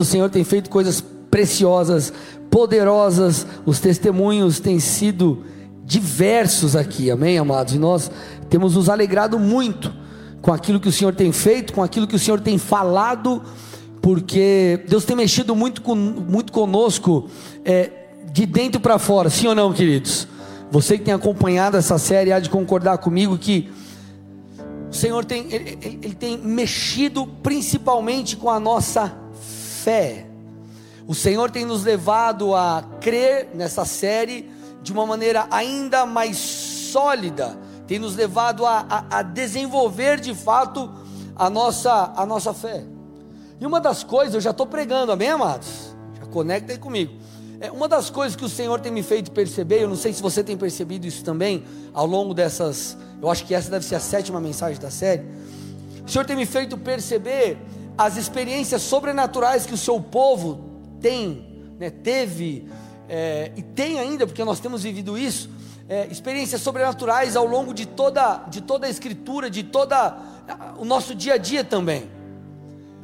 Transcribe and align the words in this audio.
O 0.00 0.04
Senhor 0.04 0.30
tem 0.30 0.44
feito 0.44 0.70
coisas 0.70 1.00
preciosas, 1.28 2.12
poderosas, 2.48 3.44
os 3.66 3.80
testemunhos 3.80 4.60
têm 4.60 4.78
sido 4.78 5.44
diversos 5.84 6.76
aqui, 6.76 7.10
amém, 7.10 7.36
amados? 7.36 7.74
E 7.74 7.80
nós 7.80 8.08
temos 8.48 8.76
nos 8.76 8.88
alegrado 8.88 9.40
muito 9.40 9.92
com 10.40 10.52
aquilo 10.52 10.78
que 10.78 10.88
o 10.88 10.92
Senhor 10.92 11.16
tem 11.16 11.32
feito, 11.32 11.72
com 11.72 11.82
aquilo 11.82 12.06
que 12.06 12.14
o 12.14 12.18
Senhor 12.18 12.38
tem 12.38 12.58
falado, 12.58 13.42
porque 14.00 14.84
Deus 14.88 15.04
tem 15.04 15.16
mexido 15.16 15.56
muito, 15.56 15.82
com, 15.82 15.96
muito 15.96 16.52
conosco, 16.52 17.28
é, 17.64 17.90
de 18.32 18.46
dentro 18.46 18.80
para 18.80 19.00
fora, 19.00 19.28
sim 19.28 19.48
ou 19.48 19.54
não, 19.56 19.72
queridos? 19.72 20.28
Você 20.70 20.96
que 20.96 21.02
tem 21.02 21.14
acompanhado 21.14 21.76
essa 21.76 21.98
série 21.98 22.30
há 22.30 22.38
de 22.38 22.50
concordar 22.50 22.98
comigo 22.98 23.36
que 23.36 23.68
o 24.88 24.94
Senhor 24.94 25.24
tem, 25.24 25.52
ele, 25.52 25.76
ele 25.82 26.14
tem 26.14 26.38
mexido 26.38 27.26
principalmente 27.42 28.36
com 28.36 28.48
a 28.48 28.60
nossa 28.60 29.26
fé. 29.88 30.26
O 31.06 31.14
Senhor 31.14 31.50
tem 31.50 31.64
nos 31.64 31.82
levado 31.82 32.54
a 32.54 32.84
crer 33.00 33.48
nessa 33.54 33.86
série 33.86 34.50
de 34.82 34.92
uma 34.92 35.06
maneira 35.06 35.46
ainda 35.50 36.04
mais 36.04 36.36
sólida, 36.36 37.58
tem 37.86 37.98
nos 37.98 38.14
levado 38.14 38.66
a, 38.66 38.84
a, 38.86 39.18
a 39.18 39.22
desenvolver 39.22 40.20
de 40.20 40.34
fato 40.34 40.92
a 41.34 41.48
nossa, 41.48 42.12
a 42.14 42.26
nossa 42.26 42.52
fé. 42.52 42.84
E 43.58 43.64
uma 43.64 43.80
das 43.80 44.04
coisas, 44.04 44.34
eu 44.34 44.42
já 44.42 44.50
estou 44.50 44.66
pregando, 44.66 45.10
amém, 45.10 45.30
amados? 45.30 45.96
Já 46.20 46.26
conecta 46.26 46.72
aí 46.72 46.78
comigo. 46.78 47.14
É, 47.58 47.72
uma 47.72 47.88
das 47.88 48.10
coisas 48.10 48.36
que 48.36 48.44
o 48.44 48.48
Senhor 48.48 48.78
tem 48.80 48.92
me 48.92 49.02
feito 49.02 49.30
perceber, 49.30 49.82
eu 49.82 49.88
não 49.88 49.96
sei 49.96 50.12
se 50.12 50.20
você 50.20 50.44
tem 50.44 50.56
percebido 50.58 51.06
isso 51.06 51.24
também, 51.24 51.64
ao 51.94 52.04
longo 52.04 52.34
dessas, 52.34 52.94
eu 53.22 53.30
acho 53.30 53.46
que 53.46 53.54
essa 53.54 53.70
deve 53.70 53.86
ser 53.86 53.94
a 53.94 54.00
sétima 54.00 54.38
mensagem 54.38 54.78
da 54.78 54.90
série. 54.90 55.24
O 56.06 56.10
Senhor 56.10 56.26
tem 56.26 56.36
me 56.36 56.44
feito 56.44 56.76
perceber 56.76 57.56
as 57.98 58.16
experiências 58.16 58.80
sobrenaturais 58.82 59.66
que 59.66 59.74
o 59.74 59.76
seu 59.76 60.00
povo 60.00 60.70
tem, 61.00 61.66
né, 61.78 61.90
teve 61.90 62.68
é, 63.08 63.50
e 63.56 63.62
tem 63.62 63.98
ainda, 63.98 64.24
porque 64.24 64.44
nós 64.44 64.60
temos 64.60 64.84
vivido 64.84 65.18
isso, 65.18 65.50
é, 65.88 66.06
experiências 66.06 66.60
sobrenaturais 66.60 67.34
ao 67.34 67.44
longo 67.44 67.74
de 67.74 67.86
toda, 67.86 68.44
de 68.48 68.60
toda 68.60 68.86
a 68.86 68.90
escritura, 68.90 69.50
de 69.50 69.64
toda 69.64 70.16
o 70.78 70.84
nosso 70.84 71.14
dia 71.14 71.34
a 71.34 71.38
dia 71.38 71.64
também. 71.64 72.08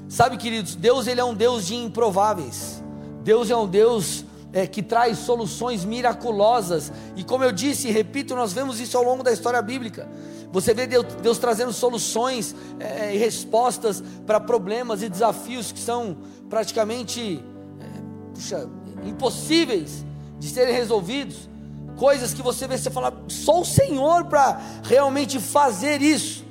Sabe, 0.09 0.37
queridos, 0.37 0.77
Deus 0.77 1.07
ele 1.07 1.21
é 1.21 1.25
um 1.25 1.35
Deus 1.35 1.67
de 1.67 1.75
improváveis. 1.75 2.83
Deus 3.23 3.51
é 3.51 3.57
um 3.57 3.67
Deus 3.67 4.25
é, 4.55 4.69
que 4.69 4.83
traz 4.83 5.19
soluções 5.19 5.85
miraculosas. 5.85 6.93
E 7.17 7.25
como 7.25 7.43
eu 7.43 7.51
disse 7.51 7.89
e 7.89 7.91
repito, 7.91 8.37
nós 8.37 8.53
vemos 8.53 8.79
isso 8.79 8.97
ao 8.97 9.03
longo 9.03 9.25
da 9.25 9.33
história 9.33 9.61
bíblica. 9.61 10.09
Você 10.53 10.73
vê 10.73 10.87
Deus, 10.87 11.05
Deus 11.21 11.39
trazendo 11.39 11.73
soluções 11.73 12.55
é, 12.79 13.13
e 13.13 13.19
respostas 13.19 14.03
para 14.25 14.39
problemas 14.39 15.03
e 15.03 15.09
desafios 15.09 15.73
que 15.73 15.81
são 15.81 16.17
praticamente 16.49 17.45
é, 17.81 18.33
puxa, 18.33 18.71
impossíveis 19.05 20.05
de 20.39 20.49
serem 20.49 20.73
resolvidos. 20.73 21.49
Coisas 21.97 22.33
que 22.33 22.43
você 22.43 22.69
vê, 22.69 22.79
você 22.79 22.91
fala, 22.91 23.13
só 23.27 23.61
o 23.61 23.65
Senhor 23.65 24.27
para 24.27 24.61
realmente 24.85 25.41
fazer 25.41 26.01
isso. 26.01 26.45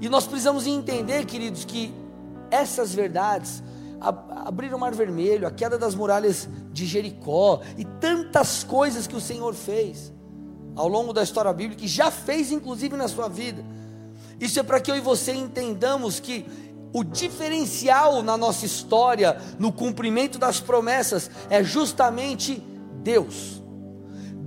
E 0.00 0.08
nós 0.08 0.26
precisamos 0.26 0.66
entender, 0.66 1.26
queridos, 1.26 1.64
que 1.66 1.94
essas 2.50 2.94
verdades 2.94 3.62
abrir 4.44 4.72
o 4.74 4.78
mar 4.78 4.94
vermelho, 4.94 5.46
a 5.46 5.50
queda 5.50 5.78
das 5.78 5.94
muralhas 5.94 6.48
de 6.74 6.84
Jericó 6.84 7.60
e 7.78 7.84
tantas 7.84 8.64
coisas 8.64 9.06
que 9.06 9.16
o 9.16 9.20
Senhor 9.20 9.54
fez 9.54 10.12
ao 10.76 10.88
longo 10.88 11.12
da 11.12 11.22
história 11.22 11.52
bíblica, 11.52 11.84
e 11.84 11.88
já 11.88 12.10
fez 12.10 12.50
inclusive 12.50 12.96
na 12.96 13.06
sua 13.06 13.28
vida. 13.28 13.64
Isso 14.40 14.58
é 14.58 14.62
para 14.64 14.80
que 14.80 14.90
eu 14.90 14.96
e 14.96 15.00
você 15.00 15.32
entendamos 15.32 16.18
que 16.18 16.44
o 16.92 17.04
diferencial 17.04 18.22
na 18.22 18.36
nossa 18.36 18.66
história, 18.66 19.40
no 19.56 19.72
cumprimento 19.72 20.36
das 20.36 20.58
promessas, 20.58 21.30
é 21.48 21.62
justamente 21.62 22.60
Deus. 23.02 23.62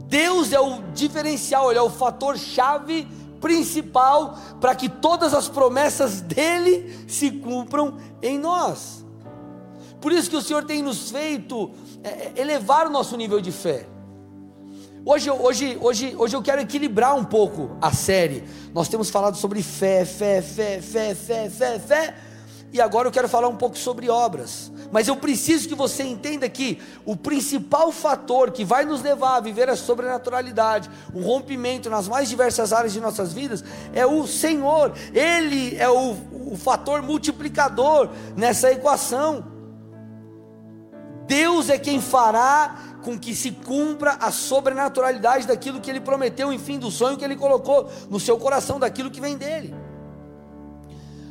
Deus 0.07 0.51
é 0.51 0.59
o 0.59 0.81
diferencial, 0.93 1.69
ele 1.69 1.79
é 1.79 1.81
o 1.81 1.89
fator 1.89 2.37
chave 2.37 3.07
principal 3.39 4.37
para 4.59 4.75
que 4.75 4.89
todas 4.89 5.33
as 5.33 5.47
promessas 5.47 6.21
dele 6.21 7.05
se 7.07 7.31
cumpram 7.31 7.97
em 8.21 8.37
nós. 8.37 9.05
Por 10.01 10.11
isso 10.11 10.29
que 10.29 10.35
o 10.35 10.41
Senhor 10.41 10.63
tem 10.63 10.81
nos 10.81 11.09
feito 11.09 11.71
elevar 12.35 12.87
o 12.87 12.89
nosso 12.89 13.15
nível 13.17 13.39
de 13.41 13.51
fé. 13.51 13.85
Hoje, 15.05 15.31
hoje, 15.31 15.77
hoje, 15.79 16.15
hoje 16.17 16.35
eu 16.35 16.41
quero 16.41 16.61
equilibrar 16.61 17.15
um 17.15 17.23
pouco 17.23 17.77
a 17.81 17.93
série. 17.93 18.43
Nós 18.73 18.89
temos 18.89 19.09
falado 19.09 19.37
sobre 19.37 19.63
fé, 19.63 20.03
fé, 20.03 20.41
fé, 20.41 20.81
fé, 20.81 21.15
fé, 21.15 21.49
fé, 21.49 21.79
fé. 21.79 22.15
E 22.73 22.81
agora 22.81 23.07
eu 23.07 23.11
quero 23.11 23.29
falar 23.29 23.47
um 23.47 23.55
pouco 23.55 23.77
sobre 23.77 24.09
obras. 24.09 24.69
Mas 24.91 25.07
eu 25.07 25.15
preciso 25.15 25.67
que 25.67 25.75
você 25.75 26.03
entenda 26.03 26.49
que 26.49 26.81
o 27.05 27.15
principal 27.15 27.91
fator 27.91 28.51
que 28.51 28.65
vai 28.65 28.83
nos 28.83 29.01
levar 29.01 29.37
a 29.37 29.39
viver 29.39 29.69
a 29.69 29.75
sobrenaturalidade, 29.75 30.89
o 31.13 31.21
rompimento 31.21 31.89
nas 31.89 32.07
mais 32.07 32.27
diversas 32.27 32.73
áreas 32.73 32.91
de 32.91 32.99
nossas 32.99 33.31
vidas, 33.31 33.63
é 33.93 34.05
o 34.05 34.27
Senhor. 34.27 34.91
Ele 35.13 35.77
é 35.77 35.89
o, 35.89 36.17
o 36.51 36.57
fator 36.57 37.01
multiplicador 37.01 38.09
nessa 38.35 38.71
equação. 38.71 39.56
Deus 41.27 41.69
é 41.69 41.77
quem 41.77 41.99
fará 41.99 42.77
com 43.03 43.17
que 43.17 43.35
se 43.35 43.51
cumpra 43.51 44.13
a 44.13 44.31
sobrenaturalidade 44.31 45.47
daquilo 45.47 45.79
que 45.79 45.89
ele 45.89 45.99
prometeu, 45.99 46.51
enfim, 46.51 46.79
do 46.79 46.89
sonho 46.89 47.17
que 47.17 47.23
ele 47.23 47.35
colocou 47.35 47.89
no 48.09 48.19
seu 48.19 48.37
coração, 48.37 48.79
daquilo 48.79 49.11
que 49.11 49.21
vem 49.21 49.37
dele. 49.37 49.73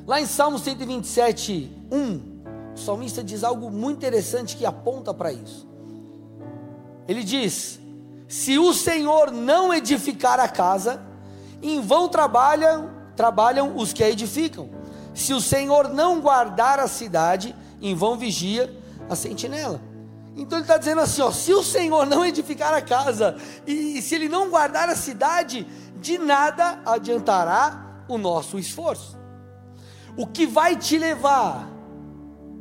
Lá 0.06 0.20
em 0.20 0.26
Salmo 0.26 0.58
127, 0.58 1.70
1, 1.90 2.36
o 2.74 2.78
salmista 2.78 3.24
diz 3.24 3.42
algo 3.42 3.70
muito 3.70 3.98
interessante 3.98 4.56
que 4.56 4.64
aponta 4.64 5.12
para 5.12 5.32
isso. 5.32 5.66
Ele 7.08 7.24
diz: 7.24 7.80
Se 8.28 8.58
o 8.58 8.72
Senhor 8.72 9.30
não 9.30 9.74
edificar 9.74 10.38
a 10.38 10.48
casa, 10.48 11.02
em 11.62 11.80
vão 11.80 12.08
trabalham, 12.08 12.90
trabalham 13.16 13.76
os 13.76 13.92
que 13.92 14.04
a 14.04 14.10
edificam. 14.10 14.68
Se 15.14 15.32
o 15.32 15.40
Senhor 15.40 15.88
não 15.88 16.20
guardar 16.20 16.78
a 16.78 16.86
cidade, 16.86 17.54
em 17.80 17.94
vão 17.94 18.16
vigia 18.16 18.72
a 19.08 19.16
sentinela. 19.16 19.80
Então 20.36 20.58
ele 20.58 20.64
está 20.64 20.76
dizendo 20.76 21.00
assim: 21.00 21.22
ó, 21.22 21.30
se 21.30 21.52
o 21.52 21.62
Senhor 21.62 22.06
não 22.06 22.24
edificar 22.24 22.74
a 22.74 22.82
casa, 22.82 23.36
e, 23.66 23.98
e 23.98 24.02
se 24.02 24.14
ele 24.14 24.28
não 24.28 24.50
guardar 24.50 24.88
a 24.88 24.96
cidade, 24.96 25.66
de 25.98 26.18
nada 26.18 26.80
adiantará 26.84 28.04
o 28.08 28.18
nosso 28.18 28.58
esforço. 28.58 29.16
O 30.16 30.26
que 30.26 30.46
vai 30.46 30.76
te 30.76 30.98
levar 30.98 31.68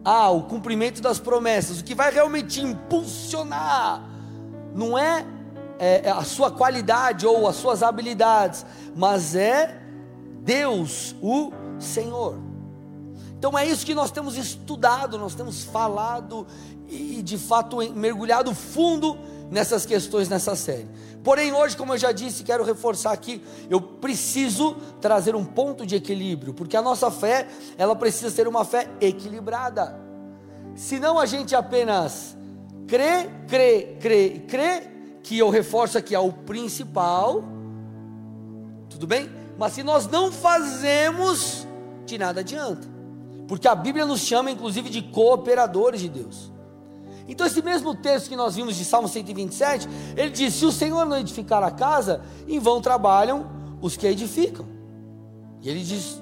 ao 0.04 0.44
cumprimento 0.44 1.02
das 1.02 1.20
promessas, 1.20 1.80
o 1.80 1.84
que 1.84 1.96
vai 1.96 2.12
realmente 2.12 2.62
impulsionar, 2.62 4.04
não 4.74 4.98
é, 4.98 5.26
é, 5.80 6.08
é 6.08 6.12
a 6.12 6.24
sua 6.24 6.52
qualidade 6.52 7.26
ou 7.26 7.48
as 7.48 7.56
suas 7.56 7.82
habilidades, 7.82 8.66
mas 8.96 9.36
é 9.36 9.82
Deus, 10.42 11.16
o 11.22 11.52
Senhor. 11.80 12.45
Então 13.38 13.58
é 13.58 13.66
isso 13.66 13.86
que 13.86 13.94
nós 13.94 14.12
temos 14.12 14.38
estudado, 14.38 15.18
nós 15.18 15.36
temos 15.36 15.64
falado 15.64 16.48
e 16.88 17.22
de 17.22 17.38
fato 17.38 17.78
mergulhado 17.94 18.54
fundo 18.54 19.18
nessas 19.52 19.86
questões 19.86 20.30
nessa 20.30 20.56
série. 20.56 20.88
Porém, 21.24 21.52
hoje, 21.52 21.76
como 21.76 21.94
eu 21.94 21.98
já 21.98 22.12
disse, 22.12 22.44
quero 22.44 22.64
reforçar 22.64 23.12
aqui, 23.12 23.42
eu 23.70 23.82
preciso 23.82 24.76
trazer 25.02 25.36
um 25.36 25.44
ponto 25.44 25.86
de 25.86 25.96
equilíbrio, 25.96 26.54
porque 26.54 26.78
a 26.78 26.82
nossa 26.82 27.10
fé, 27.10 27.48
ela 27.78 27.96
precisa 27.96 28.30
ser 28.30 28.48
uma 28.48 28.64
fé 28.64 28.88
equilibrada. 29.02 30.00
Senão 30.76 31.18
a 31.18 31.26
gente 31.26 31.56
apenas 31.56 32.38
crê, 32.88 33.30
crê, 33.48 33.98
crê, 34.00 34.44
crê, 34.48 34.84
que 35.24 35.40
eu 35.40 35.50
reforço 35.50 35.98
aqui 35.98 36.14
é 36.14 36.20
o 36.20 36.32
principal, 36.32 37.44
tudo 38.88 39.08
bem? 39.08 39.28
Mas 39.58 39.74
se 39.74 39.82
nós 39.82 40.06
não 40.06 40.32
fazemos, 40.32 41.66
de 42.06 42.20
nada 42.20 42.42
adianta. 42.42 42.95
Porque 43.48 43.68
a 43.68 43.76
Bíblia 43.76 44.06
nos 44.06 44.22
chama, 44.22 44.50
inclusive, 44.52 44.90
de 44.90 45.02
cooperadores 45.02 46.02
de 46.02 46.10
Deus. 46.10 46.52
Então, 47.28 47.46
esse 47.48 47.62
mesmo 47.62 47.96
texto 47.96 48.30
que 48.30 48.36
nós 48.36 48.56
vimos 48.56 48.76
de 48.76 48.86
Salmo 48.86 49.08
127, 49.08 49.88
ele 50.16 50.30
diz: 50.30 50.54
Se 50.54 50.66
o 50.66 50.72
Senhor 50.72 51.06
não 51.06 51.18
edificar 51.18 51.64
a 51.64 51.72
casa, 51.72 52.22
em 52.48 52.60
vão 52.60 52.82
trabalham 52.82 53.48
os 53.82 53.98
que 53.98 54.08
a 54.08 54.12
edificam. 54.12 54.66
E 55.62 55.70
ele 55.70 55.84
diz, 55.84 56.22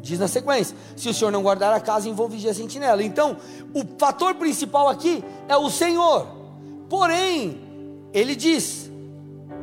diz 0.00 0.18
na 0.18 0.28
sequência: 0.28 0.76
Se 0.96 1.08
o 1.08 1.14
Senhor 1.14 1.30
não 1.30 1.42
guardar 1.42 1.72
a 1.72 1.80
casa, 1.80 2.08
em 2.08 2.14
vão 2.14 2.28
vigia 2.28 2.52
a 2.52 2.54
sentinela. 2.54 3.02
Então, 3.02 3.36
o 3.74 3.84
fator 3.98 4.34
principal 4.34 4.88
aqui 4.88 5.24
é 5.48 5.56
o 5.56 5.68
Senhor. 5.68 6.26
Porém, 6.88 7.60
ele 8.12 8.36
diz 8.36 8.90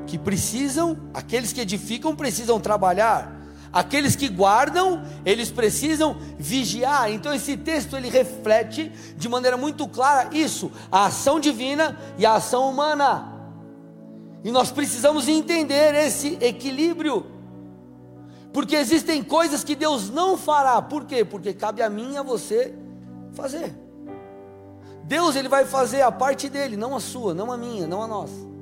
que 0.06 0.18
precisam, 0.18 0.98
aqueles 1.14 1.54
que 1.54 1.62
edificam 1.62 2.14
precisam 2.14 2.60
trabalhar 2.60 3.43
Aqueles 3.74 4.16
que 4.16 4.30
guardam, 4.30 5.04
eles 5.26 5.50
precisam 5.50 6.16
vigiar. 6.38 7.12
Então 7.12 7.34
esse 7.34 7.58
texto 7.58 7.98
ele 7.98 8.08
reflete 8.08 8.92
de 9.18 9.28
maneira 9.28 9.58
muito 9.58 9.88
clara 9.88 10.30
isso, 10.32 10.72
a 10.92 11.08
ação 11.08 11.40
divina 11.40 12.00
e 12.20 12.26
a 12.26 12.36
ação 12.36 12.70
humana. 12.70 13.34
E 14.44 14.52
nós 14.52 14.72
precisamos 14.72 15.28
entender 15.28 15.96
esse 15.96 16.38
equilíbrio. 16.40 17.26
Porque 18.52 18.76
existem 18.76 19.24
coisas 19.24 19.64
que 19.64 19.74
Deus 19.74 20.12
não 20.12 20.38
fará. 20.38 20.80
Por 20.80 21.06
quê? 21.06 21.26
Porque 21.26 21.52
cabe 21.52 21.82
a 21.82 21.90
mim 21.90 22.14
e 22.14 22.18
a 22.18 22.22
você 22.22 22.76
fazer. 23.32 23.76
Deus 25.06 25.36
ele 25.36 25.50
vai 25.50 25.66
fazer 25.66 26.04
a 26.04 26.12
parte 26.12 26.48
dele, 26.48 26.78
não 26.78 26.96
a 26.96 27.00
sua, 27.00 27.34
não 27.34 27.52
a 27.52 27.58
minha, 27.58 27.88
não 27.88 28.04
a 28.04 28.08
nossa. 28.08 28.53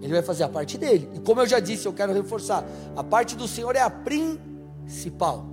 Ele 0.00 0.12
vai 0.12 0.22
fazer 0.22 0.44
a 0.44 0.48
parte 0.48 0.76
dele. 0.76 1.10
E 1.14 1.20
como 1.20 1.40
eu 1.40 1.46
já 1.46 1.58
disse, 1.58 1.86
eu 1.86 1.92
quero 1.92 2.12
reforçar, 2.12 2.64
a 2.94 3.02
parte 3.02 3.34
do 3.34 3.48
Senhor 3.48 3.74
é 3.74 3.80
a 3.80 3.90
principal. 3.90 5.46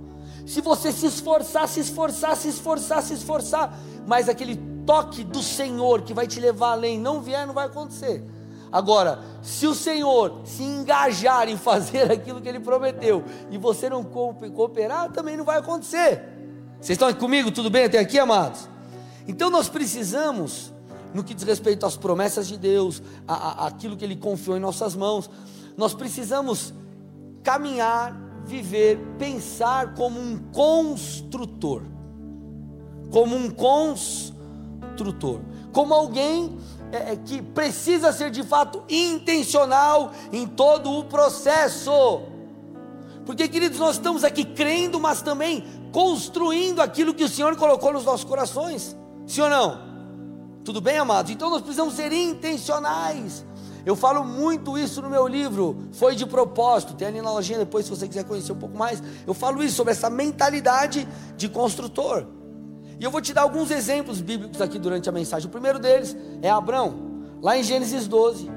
Se 0.46 0.60
você 0.60 0.92
se 0.92 1.06
esforçar, 1.06 1.66
se 1.66 1.80
esforçar, 1.80 2.36
se 2.36 2.48
esforçar, 2.48 3.02
se 3.02 3.14
esforçar, 3.14 3.78
mas 4.06 4.28
aquele 4.28 4.56
toque 4.84 5.24
do 5.24 5.42
Senhor 5.42 6.02
que 6.02 6.12
vai 6.12 6.26
te 6.26 6.38
levar 6.38 6.72
além 6.72 6.98
não 6.98 7.20
vier, 7.20 7.46
não 7.46 7.54
vai 7.54 7.66
acontecer. 7.66 8.22
Agora, 8.70 9.20
se 9.40 9.66
o 9.66 9.74
Senhor 9.74 10.40
se 10.44 10.62
engajar 10.62 11.48
em 11.48 11.56
fazer 11.56 12.10
aquilo 12.12 12.40
que 12.40 12.48
ele 12.48 12.60
prometeu 12.60 13.24
e 13.50 13.56
você 13.56 13.88
não 13.88 14.02
cooperar, 14.02 15.12
também 15.12 15.36
não 15.36 15.44
vai 15.44 15.58
acontecer. 15.58 16.22
Vocês 16.80 16.96
estão 16.96 17.12
comigo? 17.14 17.50
Tudo 17.50 17.70
bem 17.70 17.84
até 17.84 17.98
aqui, 17.98 18.18
amados? 18.18 18.68
Então 19.26 19.48
nós 19.48 19.68
precisamos, 19.68 20.73
no 21.14 21.22
que 21.22 21.32
diz 21.32 21.44
respeito 21.44 21.86
às 21.86 21.96
promessas 21.96 22.48
de 22.48 22.58
Deus, 22.58 23.00
a, 23.26 23.34
a, 23.34 23.66
aquilo 23.68 23.96
que 23.96 24.04
Ele 24.04 24.16
confiou 24.16 24.56
em 24.56 24.60
nossas 24.60 24.96
mãos, 24.96 25.30
nós 25.76 25.94
precisamos 25.94 26.74
caminhar, 27.42 28.14
viver, 28.44 28.98
pensar 29.16 29.94
como 29.94 30.20
um 30.20 30.36
construtor, 30.52 31.82
como 33.10 33.36
um 33.36 33.48
construtor, 33.48 35.40
como 35.72 35.94
alguém 35.94 36.58
é, 36.90 37.12
é, 37.12 37.16
que 37.16 37.40
precisa 37.40 38.12
ser 38.12 38.30
de 38.30 38.42
fato 38.42 38.82
intencional 38.88 40.12
em 40.32 40.46
todo 40.46 40.90
o 40.90 41.04
processo. 41.04 42.22
Porque, 43.24 43.48
queridos, 43.48 43.78
nós 43.78 43.96
estamos 43.96 44.24
aqui 44.24 44.44
crendo, 44.44 45.00
mas 45.00 45.22
também 45.22 45.64
construindo 45.92 46.82
aquilo 46.82 47.14
que 47.14 47.24
o 47.24 47.28
Senhor 47.28 47.56
colocou 47.56 47.92
nos 47.92 48.04
nossos 48.04 48.24
corações. 48.24 48.96
Sim 49.26 49.42
ou 49.42 49.48
não? 49.48 49.93
Tudo 50.64 50.80
bem, 50.80 50.96
amados? 50.96 51.30
Então 51.30 51.50
nós 51.50 51.60
precisamos 51.60 51.94
ser 51.94 52.10
intencionais. 52.12 53.44
Eu 53.84 53.94
falo 53.94 54.24
muito 54.24 54.78
isso 54.78 55.02
no 55.02 55.10
meu 55.10 55.28
livro, 55.28 55.76
foi 55.92 56.16
de 56.16 56.24
propósito. 56.24 56.94
Tem 56.94 57.08
ali 57.08 57.20
na 57.20 57.30
lojinha 57.30 57.58
depois, 57.58 57.84
se 57.84 57.90
você 57.90 58.08
quiser 58.08 58.24
conhecer 58.24 58.52
um 58.52 58.58
pouco 58.58 58.76
mais. 58.76 59.02
Eu 59.26 59.34
falo 59.34 59.62
isso 59.62 59.76
sobre 59.76 59.92
essa 59.92 60.08
mentalidade 60.08 61.06
de 61.36 61.48
construtor. 61.50 62.26
E 62.98 63.04
eu 63.04 63.10
vou 63.10 63.20
te 63.20 63.34
dar 63.34 63.42
alguns 63.42 63.70
exemplos 63.70 64.22
bíblicos 64.22 64.60
aqui 64.62 64.78
durante 64.78 65.06
a 65.08 65.12
mensagem. 65.12 65.48
O 65.48 65.50
primeiro 65.50 65.78
deles 65.78 66.16
é 66.40 66.48
Abraão, 66.48 66.94
lá 67.42 67.58
em 67.58 67.62
Gênesis 67.62 68.06
12. 68.06 68.50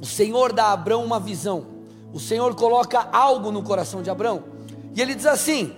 O 0.00 0.06
Senhor 0.06 0.52
dá 0.52 0.66
a 0.66 0.72
Abraão 0.72 1.04
uma 1.04 1.20
visão. 1.20 1.66
O 2.12 2.18
Senhor 2.18 2.54
coloca 2.56 3.08
algo 3.12 3.52
no 3.52 3.62
coração 3.62 4.02
de 4.02 4.10
Abraão. 4.10 4.42
E 4.94 5.00
ele 5.00 5.14
diz 5.14 5.26
assim: 5.26 5.72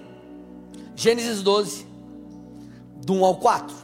Gênesis 0.94 1.42
12, 1.42 1.85
do 3.06 3.14
1 3.14 3.24
ao 3.24 3.36
4. 3.36 3.74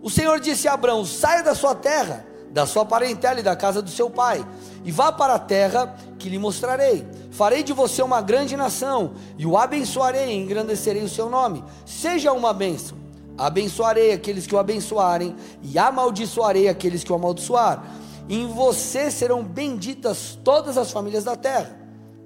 O 0.00 0.08
Senhor 0.08 0.38
disse 0.38 0.68
a 0.68 0.74
Abraão: 0.74 1.04
saia 1.04 1.42
da 1.42 1.54
sua 1.54 1.74
terra, 1.74 2.24
da 2.50 2.64
sua 2.64 2.84
parentela 2.84 3.40
e 3.40 3.42
da 3.42 3.56
casa 3.56 3.82
do 3.82 3.90
seu 3.90 4.08
pai, 4.08 4.46
e 4.84 4.92
vá 4.92 5.10
para 5.10 5.34
a 5.34 5.38
terra 5.38 5.96
que 6.18 6.28
lhe 6.28 6.38
mostrarei. 6.38 7.04
Farei 7.32 7.64
de 7.64 7.72
você 7.72 8.02
uma 8.02 8.22
grande 8.22 8.56
nação, 8.56 9.14
e 9.36 9.44
o 9.44 9.58
abençoarei 9.58 10.28
e 10.28 10.36
engrandecerei 10.36 11.02
o 11.02 11.08
seu 11.08 11.28
nome. 11.28 11.64
Seja 11.84 12.32
uma 12.32 12.52
bênção. 12.52 12.96
Abençoarei 13.36 14.12
aqueles 14.12 14.46
que 14.46 14.54
o 14.54 14.58
abençoarem, 14.58 15.34
e 15.60 15.76
amaldiçoarei 15.76 16.68
aqueles 16.68 17.02
que 17.02 17.10
o 17.10 17.16
amaldiçoar. 17.16 17.82
Em 18.28 18.46
você 18.46 19.10
serão 19.10 19.42
benditas 19.42 20.38
todas 20.44 20.78
as 20.78 20.92
famílias 20.92 21.24
da 21.24 21.34
terra. 21.34 21.76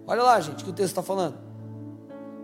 Olha 0.06 0.22
lá, 0.22 0.38
gente, 0.40 0.60
o 0.62 0.64
que 0.64 0.70
o 0.70 0.74
texto 0.74 0.90
está 0.90 1.02
falando. 1.02 1.45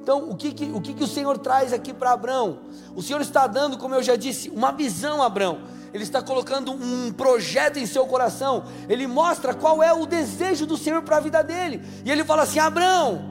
Então, 0.03 0.29
o 0.29 0.35
que, 0.35 0.53
que, 0.53 0.65
o, 0.65 0.81
que, 0.81 0.95
que 0.95 1.05
o 1.05 1.07
Senhor 1.07 1.39
traz 1.39 1.73
aqui 1.73 1.95
para 1.95 2.11
Abraão? 2.11 2.59
O 2.97 3.01
Senhor 3.01 3.21
está 3.21 3.47
dando, 3.47 3.79
como 3.79 3.95
eu 3.95 4.03
já 4.03 4.17
disse, 4.17 4.51
uma 4.51 4.73
visão 4.73 5.23
a 5.23 5.27
Abraão. 5.27 5.61
Ele 5.95 6.03
está 6.03 6.21
colocando 6.21 6.73
um 6.73 7.13
projeto 7.13 7.79
em 7.79 7.87
seu 7.87 8.05
coração. 8.05 8.65
Ele 8.89 9.07
mostra 9.07 9.55
qual 9.55 9.81
é 9.81 9.93
o 9.93 10.05
desejo 10.05 10.67
do 10.67 10.77
Senhor 10.77 11.03
para 11.03 11.19
a 11.19 11.21
vida 11.21 11.41
dele. 11.45 11.85
E 12.05 12.11
ele 12.11 12.25
fala 12.25 12.43
assim: 12.43 12.59
Abraão, 12.59 13.23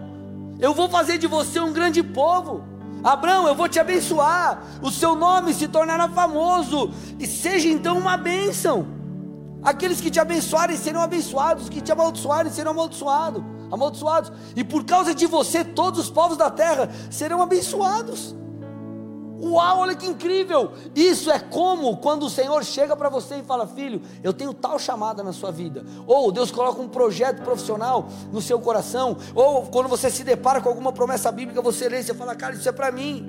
eu 0.62 0.74
vou 0.74 0.88
fazer 0.88 1.18
de 1.18 1.28
você 1.28 1.60
um 1.60 1.74
grande 1.74 2.02
povo. 2.02 2.64
Abraão, 3.04 3.50
eu 3.50 3.56
vou 3.56 3.68
te 3.68 3.78
abençoar. 3.78 4.64
O 4.82 4.90
seu 4.90 5.14
nome 5.14 5.54
se 5.54 5.68
tornará 5.68 6.08
famoso. 6.08 6.94
E 7.20 7.28
seja 7.28 7.68
então 7.68 7.98
uma 7.98 8.16
bênção. 8.16 8.88
Aqueles 9.62 10.00
que 10.00 10.10
te 10.10 10.22
abençoarem 10.22 10.78
serão 10.78 11.02
abençoados, 11.02 11.66
os 11.66 11.70
que 11.70 11.82
te 11.82 11.92
amaldiçoarem 11.92 12.50
serão 12.50 12.72
amaldiçoados 12.72 13.44
amaldiçoados, 13.72 14.32
e 14.56 14.64
por 14.64 14.84
causa 14.84 15.16
de 15.16 15.26
você, 15.26 15.64
todos 15.64 16.00
os 16.00 16.10
povos 16.10 16.38
da 16.38 16.50
terra 16.50 16.90
serão 17.10 17.42
abençoados. 17.42 18.36
Uau, 19.44 19.80
olha 19.80 19.96
que 19.96 20.06
incrível! 20.06 20.72
Isso 20.94 21.32
é 21.32 21.40
como 21.40 21.98
quando 21.98 22.24
o 22.24 22.30
Senhor 22.30 22.64
chega 22.64 22.96
para 22.96 23.10
você 23.10 23.38
e 23.38 23.44
fala: 23.44 23.66
Filho, 23.66 24.00
eu 24.22 24.32
tenho 24.32 24.54
tal 24.54 24.78
chamada 24.78 25.24
na 25.24 25.34
sua 25.34 25.52
vida. 25.52 25.84
Ou 26.06 26.32
Deus 26.32 26.52
coloca 26.52 26.80
um 26.80 26.88
projeto 26.88 27.42
profissional 27.42 28.08
no 28.32 28.40
seu 28.40 28.60
coração. 28.60 29.18
Ou 29.34 29.64
quando 29.64 29.90
você 29.90 30.12
se 30.12 30.24
depara 30.24 30.62
com 30.62 30.70
alguma 30.70 30.92
promessa 30.92 31.32
bíblica, 31.32 31.60
você 31.60 31.90
lê 31.90 32.02
e 32.02 32.04
você 32.04 32.14
fala: 32.14 32.36
Cara, 32.36 32.54
isso 32.54 32.70
é 32.70 32.72
para 32.72 32.92
mim. 32.92 33.28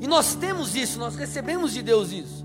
E 0.00 0.06
nós 0.08 0.34
temos 0.34 0.74
isso, 0.74 0.98
nós 0.98 1.14
recebemos 1.14 1.72
de 1.72 1.80
Deus 1.80 2.10
isso. 2.10 2.44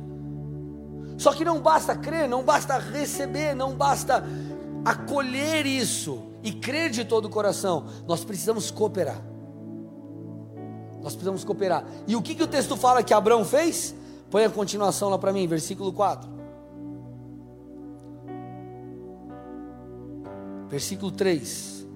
Só 1.18 1.34
que 1.34 1.44
não 1.44 1.60
basta 1.60 1.96
crer, 1.96 2.30
não 2.30 2.44
basta 2.44 2.78
receber, 2.78 3.56
não 3.56 3.74
basta 3.74 4.24
acolher 4.84 5.66
isso 5.66 6.24
e 6.44 6.52
crer 6.52 6.90
de 6.90 7.04
todo 7.04 7.26
o 7.26 7.30
coração, 7.30 7.86
nós 8.08 8.24
precisamos 8.24 8.72
cooperar. 8.72 9.22
Nós 11.02 11.14
precisamos 11.14 11.44
cooperar. 11.44 11.86
E 12.08 12.16
o 12.16 12.22
que, 12.22 12.36
que 12.36 12.44
o 12.44 12.48
texto 12.48 12.76
fala 12.76 13.04
que 13.04 13.14
Abraão 13.14 13.46
fez? 13.46 13.96
Põe 14.30 14.46
a 14.46 14.50
continuação 14.50 15.10
lá 15.10 15.18
para 15.18 15.34
mim, 15.34 15.48
versículo 15.48 15.92
4. 15.92 16.30
Versículo 20.70 21.12
3. 21.12 21.88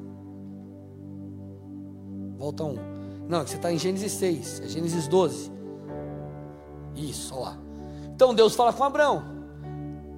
Volta 2.37 2.63
um. 2.63 2.75
Não, 3.27 3.45
você 3.45 3.55
está 3.55 3.71
em 3.71 3.77
Gênesis 3.77 4.11
6, 4.13 4.61
é 4.61 4.67
Gênesis 4.67 5.07
12. 5.07 5.51
Isso, 6.95 7.33
olha 7.35 7.45
lá. 7.45 7.57
Então 8.13 8.33
Deus 8.33 8.55
fala 8.55 8.73
com 8.73 8.83
Abraão. 8.83 9.23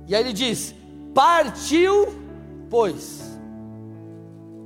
E 0.07 0.15
aí 0.15 0.21
ele 0.21 0.33
diz: 0.33 0.73
Partiu 1.13 2.24
pois. 2.69 3.21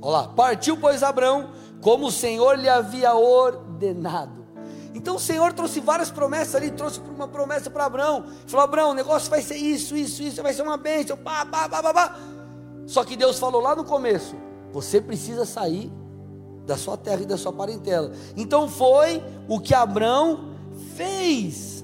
Olha 0.02 0.12
lá, 0.12 0.28
partiu, 0.28 0.76
pois, 0.76 1.02
Abraão, 1.02 1.50
como 1.80 2.06
o 2.06 2.12
Senhor 2.12 2.58
lhe 2.58 2.68
havia 2.68 3.14
ordenado. 3.14 4.40
Então 4.94 5.16
o 5.16 5.20
Senhor 5.20 5.52
trouxe 5.52 5.80
várias 5.80 6.10
promessas 6.10 6.54
ali, 6.54 6.70
trouxe 6.70 7.00
uma 7.00 7.28
promessa 7.28 7.70
para 7.70 7.84
Abraão. 7.84 8.24
Falou: 8.46 8.64
Abraão, 8.64 8.90
o 8.90 8.94
negócio 8.94 9.30
vai 9.30 9.40
ser 9.40 9.56
isso, 9.56 9.96
isso, 9.96 10.22
isso, 10.22 10.42
vai 10.42 10.52
ser 10.52 10.62
uma 10.62 10.76
bênção. 10.76 11.16
Pá, 11.16 11.44
pá, 11.46 11.68
pá, 11.68 11.82
pá, 11.82 11.94
pá. 11.94 12.16
Só 12.86 13.04
que 13.04 13.16
Deus 13.16 13.38
falou 13.38 13.60
lá 13.60 13.76
no 13.76 13.84
começo: 13.84 14.34
você 14.72 15.00
precisa 15.00 15.44
sair 15.44 15.92
da 16.66 16.76
sua 16.76 16.96
terra 16.96 17.22
e 17.22 17.26
da 17.26 17.36
sua 17.36 17.52
parentela. 17.52 18.12
Então 18.36 18.68
foi 18.68 19.22
o 19.48 19.60
que 19.60 19.74
Abraão 19.74 20.50
fez. 20.96 21.79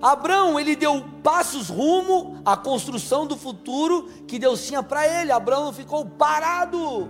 Abraão, 0.00 0.58
ele 0.58 0.76
deu 0.76 1.04
passos 1.22 1.68
rumo 1.68 2.40
à 2.44 2.56
construção 2.56 3.26
do 3.26 3.36
futuro 3.36 4.08
que 4.26 4.38
Deus 4.38 4.66
tinha 4.66 4.82
para 4.82 5.06
ele. 5.06 5.32
Abraão 5.32 5.72
ficou 5.72 6.04
parado. 6.04 7.08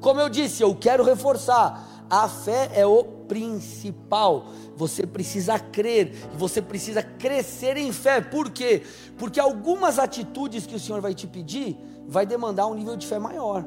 Como 0.00 0.20
eu 0.20 0.28
disse, 0.28 0.62
eu 0.62 0.74
quero 0.74 1.04
reforçar: 1.04 2.06
a 2.10 2.28
fé 2.28 2.70
é 2.74 2.86
o 2.86 3.04
principal. 3.04 4.46
Você 4.76 5.06
precisa 5.06 5.58
crer, 5.58 6.12
você 6.36 6.60
precisa 6.60 7.02
crescer 7.02 7.76
em 7.76 7.92
fé. 7.92 8.20
Por 8.20 8.50
quê? 8.50 8.82
Porque 9.16 9.40
algumas 9.40 9.98
atitudes 9.98 10.66
que 10.66 10.74
o 10.74 10.80
Senhor 10.80 11.00
vai 11.00 11.14
te 11.14 11.26
pedir 11.26 11.78
vai 12.06 12.24
demandar 12.24 12.66
um 12.66 12.74
nível 12.74 12.96
de 12.96 13.06
fé 13.06 13.18
maior. 13.18 13.64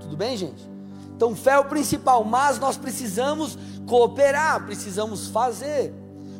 Tudo 0.00 0.16
bem, 0.16 0.36
gente? 0.36 0.68
Então, 1.16 1.34
fé 1.34 1.52
é 1.52 1.58
o 1.58 1.64
principal, 1.64 2.22
mas 2.24 2.58
nós 2.58 2.76
precisamos 2.76 3.56
cooperar, 3.86 4.66
precisamos 4.66 5.28
fazer. 5.28 5.94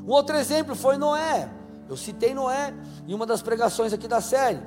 Um 0.07 0.13
outro 0.13 0.37
exemplo 0.37 0.77
foi 0.77 0.97
Noé. 0.97 1.49
Eu 1.89 1.97
citei 1.97 2.33
Noé 2.33 2.73
em 3.09 3.13
uma 3.13 3.27
das 3.27 3.43
pregações 3.43 3.93
aqui 3.93 4.07
da 4.07 4.21
série. 4.21 4.61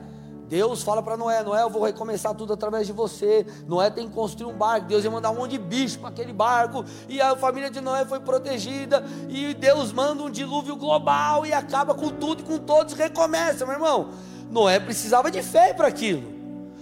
Deus 0.50 0.82
fala 0.82 1.02
para 1.02 1.16
Noé: 1.16 1.42
Noé, 1.44 1.62
eu 1.62 1.70
vou 1.70 1.84
recomeçar 1.84 2.36
tudo 2.36 2.52
através 2.52 2.86
de 2.86 2.92
você. 2.92 3.46
Noé 3.66 3.90
tem 3.90 4.10
que 4.10 4.14
construir 4.14 4.52
um 4.52 4.58
barco. 4.58 4.88
Deus 4.88 5.06
ia 5.06 5.12
mandar 5.12 5.30
um 5.32 5.36
monte 5.36 5.52
de 5.52 5.60
bicho 5.60 6.00
para 6.00 6.10
aquele 6.10 6.34
barco. 6.34 6.84
E 7.08 7.22
a 7.22 7.38
família 7.38 7.70
de 7.70 7.80
Noé 7.80 8.04
foi 8.04 8.20
protegida. 8.20 9.02
E 9.30 9.54
Deus 9.54 9.94
manda 9.94 10.24
um 10.24 10.30
dilúvio 10.30 10.76
global 10.76 11.46
e 11.46 11.54
acaba 11.54 11.94
com 11.94 12.10
tudo 12.10 12.42
e 12.42 12.44
com 12.44 12.58
todos. 12.58 12.94
Recomeça, 12.94 13.66
meu 13.66 13.76
irmão. 13.76 14.10
Noé 14.52 14.78
precisava 14.80 15.32
de 15.32 15.42
fé 15.42 15.74
para 15.74 15.88
aquilo. 15.88 16.38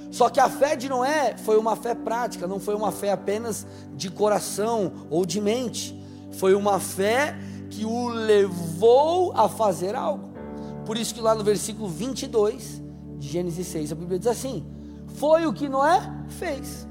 Só 0.10 0.30
que 0.30 0.40
a 0.40 0.50
fé 0.50 0.76
de 0.76 0.90
Noé 0.90 1.36
foi 1.44 1.58
uma 1.58 1.76
fé 1.76 1.94
prática, 1.94 2.48
não 2.48 2.60
foi 2.60 2.74
uma 2.74 2.92
fé 2.92 3.12
apenas 3.12 3.68
de 3.94 4.10
coração 4.10 5.06
ou 5.12 5.26
de 5.26 5.42
mente. 5.42 6.02
Foi 6.32 6.56
uma 6.56 6.80
fé 6.80 7.36
que 7.78 7.86
o 7.86 8.08
levou 8.08 9.32
a 9.36 9.48
fazer 9.48 9.96
algo. 9.96 10.34
Por 10.86 10.98
isso 10.98 11.14
que 11.14 11.22
lá 11.22 11.36
no 11.36 11.44
versículo 11.44 11.88
22 11.88 12.82
de 13.20 13.28
Gênesis 13.28 13.68
6, 13.68 13.92
a 13.92 13.96
Bíblia 13.96 14.18
diz 14.18 14.28
assim: 14.28 14.66
Foi 15.16 15.46
o 15.46 15.54
que 15.54 15.70
Noé 15.70 16.02
fez. 16.40 16.88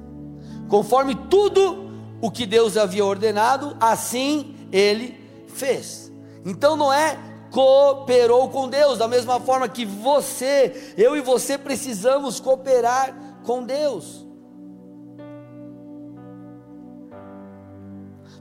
Conforme 0.68 1.14
tudo 1.28 1.90
o 2.20 2.30
que 2.30 2.46
Deus 2.46 2.76
havia 2.76 3.04
ordenado, 3.04 3.76
assim 3.80 4.54
ele 4.70 5.18
fez. 5.48 6.12
Então 6.44 6.76
Noé 6.76 7.18
cooperou 7.50 8.48
com 8.48 8.68
Deus, 8.68 8.98
da 8.98 9.08
mesma 9.08 9.40
forma 9.40 9.68
que 9.68 9.84
você, 9.84 10.94
eu 10.96 11.16
e 11.16 11.20
você 11.20 11.58
precisamos 11.58 12.38
cooperar 12.38 13.40
com 13.44 13.64
Deus. 13.64 14.25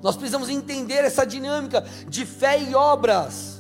Nós 0.05 0.15
precisamos 0.15 0.50
entender 0.50 1.03
essa 1.03 1.25
dinâmica 1.25 1.83
de 2.07 2.27
fé 2.27 2.62
e 2.62 2.75
obras. 2.75 3.59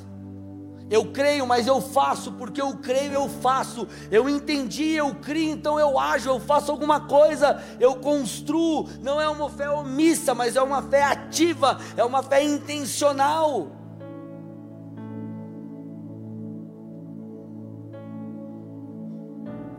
Eu 0.91 1.11
creio, 1.11 1.47
mas 1.47 1.65
eu 1.65 1.81
faço, 1.81 2.33
porque 2.33 2.61
eu 2.61 2.77
creio, 2.77 3.13
eu 3.13 3.27
faço. 3.27 3.87
Eu 4.11 4.29
entendi, 4.29 4.91
eu 4.91 5.15
crio, 5.15 5.49
então 5.49 5.79
eu 5.79 5.97
ajo, 5.97 6.29
eu 6.29 6.39
faço 6.39 6.71
alguma 6.71 6.99
coisa, 6.99 7.59
eu 7.79 7.95
construo. 7.95 8.87
Não 9.01 9.19
é 9.19 9.27
uma 9.27 9.49
fé 9.49 9.67
omissa, 9.71 10.35
mas 10.35 10.55
é 10.55 10.61
uma 10.61 10.83
fé 10.83 11.01
ativa, 11.01 11.79
é 11.97 12.03
uma 12.03 12.21
fé 12.21 12.43
intencional. 12.43 13.71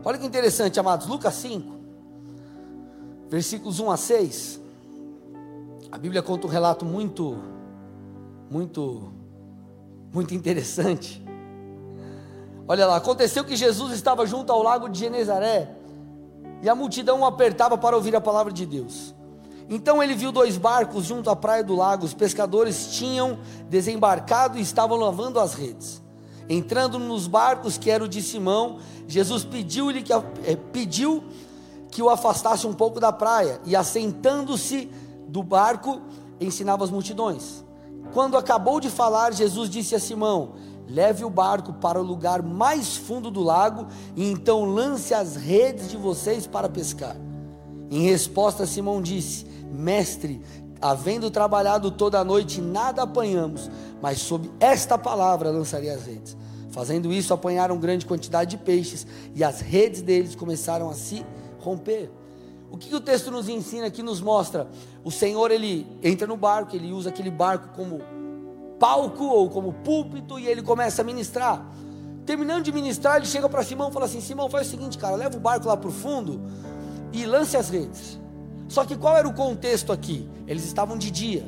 Olha 0.03 0.17
que 0.17 0.25
interessante, 0.25 0.77
amados, 0.77 1.07
Lucas 1.07 1.33
5, 1.35 1.79
versículos 3.29 3.79
1 3.79 3.89
a 3.89 3.95
6. 3.95 4.66
A 5.97 5.99
Bíblia 5.99 6.21
conta 6.21 6.45
um 6.45 6.49
relato 6.51 6.85
muito, 6.85 7.39
muito 8.51 9.11
muito 10.13 10.35
interessante. 10.35 11.25
Olha 12.67 12.85
lá, 12.85 12.97
aconteceu 12.97 13.43
que 13.43 13.55
Jesus 13.55 13.93
estava 13.93 14.23
junto 14.23 14.51
ao 14.51 14.61
lago 14.61 14.87
de 14.89 14.99
Genezaré 14.99 15.75
e 16.61 16.69
a 16.69 16.75
multidão 16.75 17.21
o 17.21 17.25
apertava 17.25 17.79
para 17.79 17.95
ouvir 17.95 18.15
a 18.15 18.21
palavra 18.21 18.53
de 18.53 18.63
Deus. 18.63 19.15
Então 19.67 20.03
ele 20.03 20.13
viu 20.13 20.31
dois 20.31 20.55
barcos 20.55 21.03
junto 21.03 21.31
à 21.31 21.35
praia 21.35 21.63
do 21.63 21.75
lago. 21.75 22.05
Os 22.05 22.13
pescadores 22.13 22.91
tinham 22.91 23.39
desembarcado 23.67 24.59
e 24.59 24.61
estavam 24.61 24.97
lavando 24.97 25.39
as 25.39 25.55
redes. 25.55 25.99
Entrando 26.47 26.99
nos 26.99 27.25
barcos, 27.25 27.75
que 27.75 27.89
era 27.89 28.03
o 28.03 28.07
de 28.07 28.21
Simão, 28.21 28.77
Jesus 29.07 29.43
pediu-lhe 29.43 30.03
que, 30.03 30.13
eh, 30.13 30.55
pediu 30.71 31.23
que 31.89 32.03
o 32.03 32.09
afastasse 32.11 32.67
um 32.67 32.73
pouco 32.73 32.99
da 32.99 33.11
praia 33.11 33.59
e, 33.65 33.75
assentando-se 33.75 34.91
do 35.27 35.43
barco, 35.43 36.01
ensinava 36.39 36.83
as 36.83 36.91
multidões. 36.91 37.63
Quando 38.13 38.37
acabou 38.37 38.79
de 38.79 38.89
falar, 38.89 39.33
Jesus 39.33 39.69
disse 39.69 39.95
a 39.95 39.99
Simão: 39.99 40.53
Leve 40.87 41.25
o 41.25 41.29
barco 41.29 41.73
para 41.73 41.99
o 41.99 42.03
lugar 42.03 42.41
mais 42.41 42.95
fundo 42.95 43.29
do 43.29 43.43
lago 43.43 43.87
e 44.15 44.31
então 44.31 44.63
lance 44.63 45.13
as 45.13 45.35
redes 45.35 45.89
de 45.89 45.97
vocês 45.97 46.47
para 46.47 46.69
pescar. 46.69 47.15
Em 47.89 48.03
resposta, 48.03 48.65
Simão 48.65 49.01
disse: 49.01 49.45
Mestre, 49.71 50.41
havendo 50.81 51.29
trabalhado 51.29 51.91
toda 51.91 52.19
a 52.19 52.23
noite, 52.23 52.61
nada 52.61 53.03
apanhamos, 53.03 53.69
mas 54.01 54.19
sob 54.19 54.49
esta 54.59 54.97
palavra 54.97 55.51
lançaria 55.51 55.93
as 55.93 56.05
redes. 56.05 56.37
Fazendo 56.71 57.11
isso, 57.11 57.33
apanharam 57.33 57.77
grande 57.79 58.05
quantidade 58.05 58.51
de 58.51 58.57
peixes 58.57 59.05
e 59.33 59.43
as 59.43 59.61
redes 59.61 60.01
deles 60.01 60.35
começaram 60.35 60.89
a 60.89 60.93
se 60.93 61.25
romper. 61.59 62.11
O 62.69 62.77
que, 62.77 62.93
o 62.93 62.99
texto 62.99 63.31
nos 63.31 63.47
ensina 63.47 63.87
aqui, 63.87 64.03
nos 64.03 64.19
mostra? 64.19 64.67
O 65.03 65.11
Senhor, 65.11 65.51
ele 65.51 65.87
entra 66.03 66.27
no 66.27 66.35
barco, 66.35 66.75
ele 66.75 66.91
usa 66.91 67.09
aquele 67.09 67.31
barco 67.31 67.69
como 67.75 68.01
palco 68.77 69.23
ou 69.23 69.49
como 69.49 69.73
púlpito 69.73 70.37
e 70.37 70.47
ele 70.47 70.61
começa 70.61 71.01
a 71.01 71.05
ministrar. 71.05 71.65
Terminando 72.25 72.63
de 72.63 72.71
ministrar, 72.71 73.15
ele 73.15 73.25
chega 73.25 73.47
para 73.47 73.63
Simão 73.63 73.89
e 73.89 73.93
fala 73.93 74.05
assim: 74.05 74.19
Simão, 74.19 74.49
faz 74.49 74.67
o 74.67 74.69
seguinte, 74.69 74.97
cara, 74.97 75.15
leva 75.15 75.37
o 75.37 75.39
barco 75.39 75.67
lá 75.67 75.77
para 75.77 75.89
o 75.89 75.93
fundo 75.93 76.41
e 77.13 77.25
lance 77.25 77.55
as 77.55 77.69
redes. 77.69 78.19
Só 78.67 78.83
que 78.83 78.97
qual 78.97 79.15
era 79.15 79.27
o 79.27 79.33
contexto 79.33 79.93
aqui? 79.93 80.29
Eles 80.45 80.65
estavam 80.65 80.97
de 80.97 81.09
dia. 81.09 81.45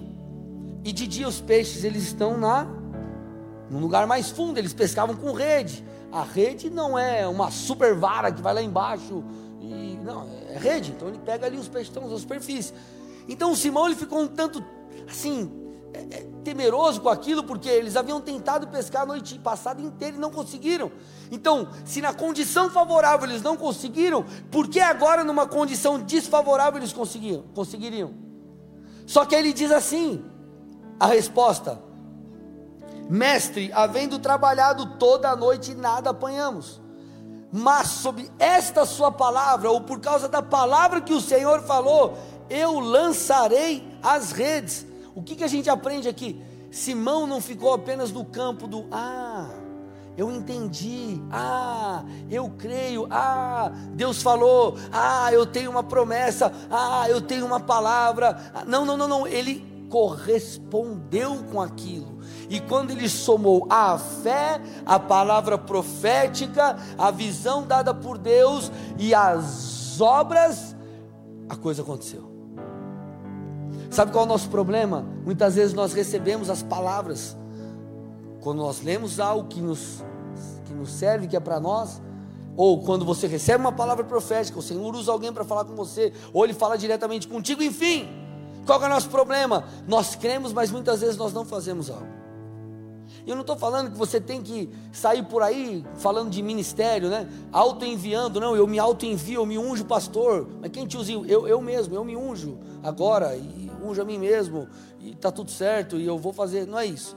E 0.86 0.94
de 0.94 1.06
dia 1.06 1.28
os 1.28 1.42
peixes 1.42 1.84
eles 1.84 2.04
estão 2.04 2.38
na 2.38 2.66
no 3.70 3.78
lugar 3.78 4.08
mais 4.08 4.32
fundo, 4.32 4.58
eles 4.58 4.74
pescavam 4.74 5.16
com 5.16 5.32
rede. 5.32 5.84
A 6.12 6.24
rede 6.24 6.70
não 6.70 6.98
é 6.98 7.28
uma 7.28 7.52
super 7.52 7.94
vara 7.94 8.32
que 8.32 8.42
vai 8.42 8.54
lá 8.54 8.62
embaixo 8.62 9.24
não, 10.14 10.28
é 10.50 10.58
rede. 10.58 10.92
Então 10.92 11.08
ele 11.08 11.20
pega 11.20 11.46
ali 11.46 11.58
os 11.58 11.68
peixes 11.68 11.90
estão 11.90 12.08
na 12.08 12.18
superfície. 12.18 12.74
Então 13.28 13.52
o 13.52 13.56
Simão 13.56 13.86
ele 13.86 13.96
ficou 13.96 14.20
um 14.20 14.28
tanto 14.28 14.64
assim 15.08 15.52
é, 15.94 16.00
é, 16.00 16.28
temeroso 16.44 17.02
com 17.02 17.10
aquilo, 17.10 17.44
porque 17.44 17.68
eles 17.68 17.96
haviam 17.96 18.22
tentado 18.22 18.68
pescar 18.68 19.04
a 19.04 19.06
noite 19.06 19.38
passada 19.40 19.82
inteira 19.82 20.16
e 20.16 20.20
não 20.20 20.32
conseguiram. 20.32 20.92
Então, 21.32 21.68
se 21.84 22.02
na 22.02 22.14
condição 22.14 22.70
favorável 22.70 23.28
eles 23.28 23.42
não 23.42 23.58
conseguiram, 23.58 24.24
por 24.52 24.68
que 24.68 24.80
agora 24.80 25.24
numa 25.24 25.48
condição 25.48 26.00
desfavorável 26.00 26.80
eles 26.80 26.94
conseguiram, 26.94 27.44
conseguiriam? 27.54 28.14
Só 29.06 29.26
que 29.26 29.34
ele 29.34 29.52
diz 29.52 29.72
assim: 29.72 30.24
a 31.00 31.08
resposta, 31.08 31.82
mestre, 33.10 33.72
havendo 33.74 34.20
trabalhado 34.20 34.98
toda 34.98 35.30
a 35.30 35.36
noite, 35.36 35.74
nada 35.74 36.12
apanhamos. 36.12 36.80
Mas 37.52 37.88
sob 37.88 38.30
esta 38.38 38.86
sua 38.86 39.12
palavra, 39.12 39.72
ou 39.72 39.82
por 39.82 40.00
causa 40.00 40.28
da 40.28 40.42
palavra 40.42 41.02
que 41.02 41.14
o 41.14 41.22
Senhor 41.22 41.64
falou, 41.64 42.18
eu 42.50 42.80
lançarei 42.80 43.88
as 44.04 44.32
redes. 44.32 44.86
O 45.16 45.24
que, 45.24 45.36
que 45.36 45.44
a 45.44 45.48
gente 45.48 45.70
aprende 45.70 46.08
aqui? 46.08 46.42
Simão 46.72 47.26
não 47.26 47.42
ficou 47.42 47.74
apenas 47.74 48.12
no 48.12 48.24
campo 48.24 48.68
do 48.68 48.88
ah, 48.92 49.50
eu 50.20 50.30
entendi, 50.30 51.22
ah, 51.32 52.04
eu 52.30 52.50
creio, 52.58 53.08
ah, 53.10 53.72
Deus 53.94 54.22
falou, 54.22 54.76
ah, 54.92 55.32
eu 55.32 55.46
tenho 55.46 55.72
uma 55.72 55.82
promessa, 55.82 56.52
ah, 56.70 57.10
eu 57.10 57.22
tenho 57.22 57.46
uma 57.46 57.60
palavra. 57.60 58.38
Não, 58.68 58.86
não, 58.86 58.98
não, 58.98 59.08
não, 59.08 59.26
ele 59.26 59.66
correspondeu 59.90 61.38
com 61.50 61.62
aquilo. 61.62 62.19
E 62.50 62.60
quando 62.60 62.90
ele 62.92 63.08
somou 63.08 63.68
a 63.70 63.98
fé, 63.98 64.60
a 64.84 65.00
palavra 65.00 65.58
profética, 65.58 66.78
a 66.98 67.12
visão 67.12 67.66
dada 67.66 67.94
por 67.94 68.18
Deus 68.18 68.72
e 68.98 69.14
as 69.14 70.02
obras, 70.02 70.76
a 71.48 71.56
coisa 71.56 71.84
aconteceu. 71.84 72.28
Sabe 73.92 74.12
qual 74.12 74.24
é 74.24 74.26
o 74.26 74.30
nosso 74.30 74.50
problema? 74.50 75.06
Muitas 75.24 75.56
vezes 75.56 75.74
nós 75.74 75.94
recebemos 75.94 76.50
as 76.50 76.64
palavras, 76.64 77.38
quando 78.42 78.60
nós 78.60 78.82
lemos 78.82 79.20
algo 79.20 79.48
que 79.48 79.62
nos, 79.62 80.04
que 80.66 80.74
nos 80.74 80.92
serve, 80.92 81.28
que 81.28 81.38
é 81.38 81.40
para 81.40 81.60
nós, 81.60 82.02
ou 82.58 82.82
quando 82.82 83.06
você 83.06 83.28
recebe 83.28 83.62
uma 83.62 83.72
palavra 83.72 84.04
profética, 84.04 84.58
o 84.60 84.62
Senhor 84.62 84.96
usa 84.96 85.12
alguém 85.12 85.32
para 85.32 85.46
falar 85.46 85.66
com 85.66 85.76
você, 85.76 86.14
ou 86.34 86.44
Ele 86.44 86.54
fala 86.54 86.78
diretamente 86.78 87.28
contigo, 87.28 87.62
enfim. 87.62 88.10
Qual 88.66 88.82
é 88.84 88.86
o 88.86 88.90
nosso 88.90 89.10
problema? 89.10 89.64
Nós 89.88 90.16
cremos, 90.16 90.52
mas 90.52 90.72
muitas 90.72 91.02
vezes 91.02 91.18
nós 91.18 91.32
não 91.32 91.46
fazemos 91.46 91.90
algo. 91.90 92.19
E 93.30 93.32
eu 93.32 93.36
não 93.36 93.42
estou 93.42 93.56
falando 93.56 93.92
que 93.92 93.96
você 93.96 94.20
tem 94.20 94.42
que 94.42 94.68
sair 94.92 95.22
por 95.22 95.44
aí 95.44 95.86
falando 95.98 96.32
de 96.32 96.42
ministério, 96.42 97.10
né? 97.10 97.30
Auto-enviando, 97.52 98.40
não, 98.40 98.56
eu 98.56 98.66
me 98.66 98.80
auto-envio, 98.80 99.42
eu 99.42 99.46
me 99.46 99.56
unjo 99.56 99.86
pastor. 99.86 100.48
Mas 100.60 100.72
quem 100.72 100.88
te 100.88 100.98
usa? 100.98 101.12
Eu, 101.12 101.48
eu 101.48 101.62
mesmo, 101.62 101.94
eu 101.94 102.04
me 102.04 102.18
unjo 102.18 102.58
agora, 102.82 103.36
e 103.36 103.72
unjo 103.86 104.02
a 104.02 104.04
mim 104.04 104.18
mesmo, 104.18 104.68
e 105.00 105.12
está 105.12 105.32
tudo 105.32 105.52
certo, 105.52 105.98
e 105.98 106.08
eu 106.08 106.18
vou 106.18 106.34
fazer. 106.34 106.66
Não 106.66 106.80
é 106.80 106.88
isso. 106.88 107.16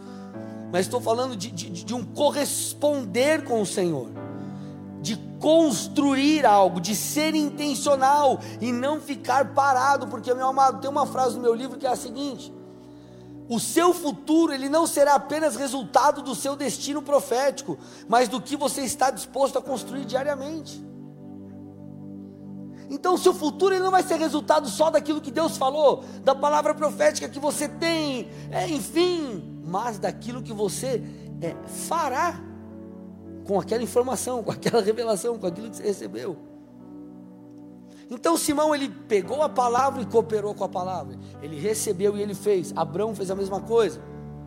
Mas 0.70 0.82
estou 0.82 1.00
falando 1.00 1.34
de, 1.34 1.50
de, 1.50 1.70
de 1.82 1.94
um 1.94 2.04
corresponder 2.04 3.44
com 3.44 3.62
o 3.62 3.64
Senhor 3.64 4.10
de 5.00 5.16
construir 5.40 6.44
algo, 6.44 6.78
de 6.78 6.94
ser 6.94 7.34
intencional 7.34 8.38
e 8.60 8.70
não 8.70 9.00
ficar 9.00 9.54
parado, 9.54 10.06
porque 10.08 10.32
meu 10.34 10.46
amado, 10.46 10.78
tem 10.78 10.90
uma 10.90 11.06
frase 11.06 11.36
no 11.36 11.42
meu 11.42 11.54
livro 11.54 11.78
que 11.78 11.86
é 11.86 11.90
a 11.90 11.96
seguinte: 11.96 12.52
o 13.48 13.58
seu 13.58 13.92
futuro 13.92 14.52
ele 14.52 14.68
não 14.68 14.86
será 14.86 15.14
apenas 15.14 15.56
resultado 15.56 16.22
do 16.22 16.34
seu 16.34 16.56
destino 16.56 17.02
profético, 17.02 17.78
mas 18.08 18.28
do 18.28 18.40
que 18.40 18.56
você 18.56 18.82
está 18.82 19.10
disposto 19.10 19.58
a 19.58 19.62
construir 19.62 20.04
diariamente. 20.04 20.82
Então, 22.88 23.14
o 23.14 23.18
seu 23.18 23.32
futuro 23.32 23.74
ele 23.74 23.82
não 23.82 23.90
vai 23.90 24.02
ser 24.02 24.16
resultado 24.16 24.68
só 24.68 24.90
daquilo 24.90 25.20
que 25.20 25.30
Deus 25.30 25.56
falou, 25.56 26.04
da 26.22 26.34
palavra 26.34 26.74
profética 26.74 27.28
que 27.28 27.38
você 27.38 27.66
tem, 27.66 28.28
é, 28.50 28.68
enfim, 28.68 29.60
mas 29.64 29.98
daquilo 29.98 30.42
que 30.42 30.52
você 30.52 31.02
é, 31.40 31.56
fará 31.88 32.38
com 33.44 33.58
aquela 33.58 33.82
informação, 33.82 34.42
com 34.42 34.50
aquela 34.50 34.82
revelação, 34.82 35.38
com 35.38 35.46
aquilo 35.46 35.70
que 35.70 35.76
você 35.76 35.84
recebeu. 35.84 36.51
Então 38.14 38.36
Simão 38.36 38.74
ele 38.74 38.90
pegou 38.90 39.42
a 39.42 39.48
palavra 39.48 40.02
e 40.02 40.04
cooperou 40.06 40.54
com 40.54 40.64
a 40.64 40.68
palavra. 40.68 41.18
Ele 41.40 41.58
recebeu 41.58 42.14
e 42.14 42.20
ele 42.20 42.34
fez. 42.34 42.70
Abraão 42.76 43.14
fez 43.14 43.30
a 43.30 43.34
mesma 43.34 43.62
coisa. 43.62 44.02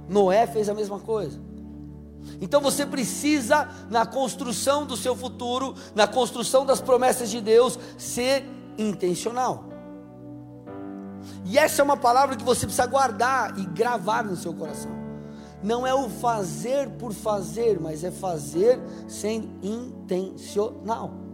Noé 0.08 0.46
fez 0.46 0.70
a 0.70 0.74
mesma 0.76 1.00
coisa. 1.00 1.42
Então 2.40 2.62
você 2.62 2.86
precisa, 2.86 3.68
na 3.90 4.06
construção 4.06 4.86
do 4.86 4.96
seu 4.96 5.16
futuro, 5.16 5.74
na 5.96 6.08
construção 6.08 6.64
das 6.64 6.80
promessas 6.80 7.32
de 7.32 7.42
Deus, 7.42 7.80
ser 7.98 8.46
intencional. 8.78 9.66
E 11.44 11.58
essa 11.58 11.82
é 11.82 11.84
uma 11.84 11.98
palavra 11.98 12.36
que 12.36 12.44
você 12.44 12.68
precisa 12.68 12.86
guardar 12.86 13.58
e 13.58 13.66
gravar 13.66 14.24
no 14.24 14.36
seu 14.36 14.54
coração. 14.54 14.92
Não 15.64 15.88
é 15.88 15.94
o 15.94 16.08
fazer 16.08 16.88
por 16.92 17.14
fazer, 17.14 17.80
mas 17.80 18.04
é 18.04 18.12
fazer 18.12 18.80
sendo 19.08 19.50
intencional. 19.64 21.25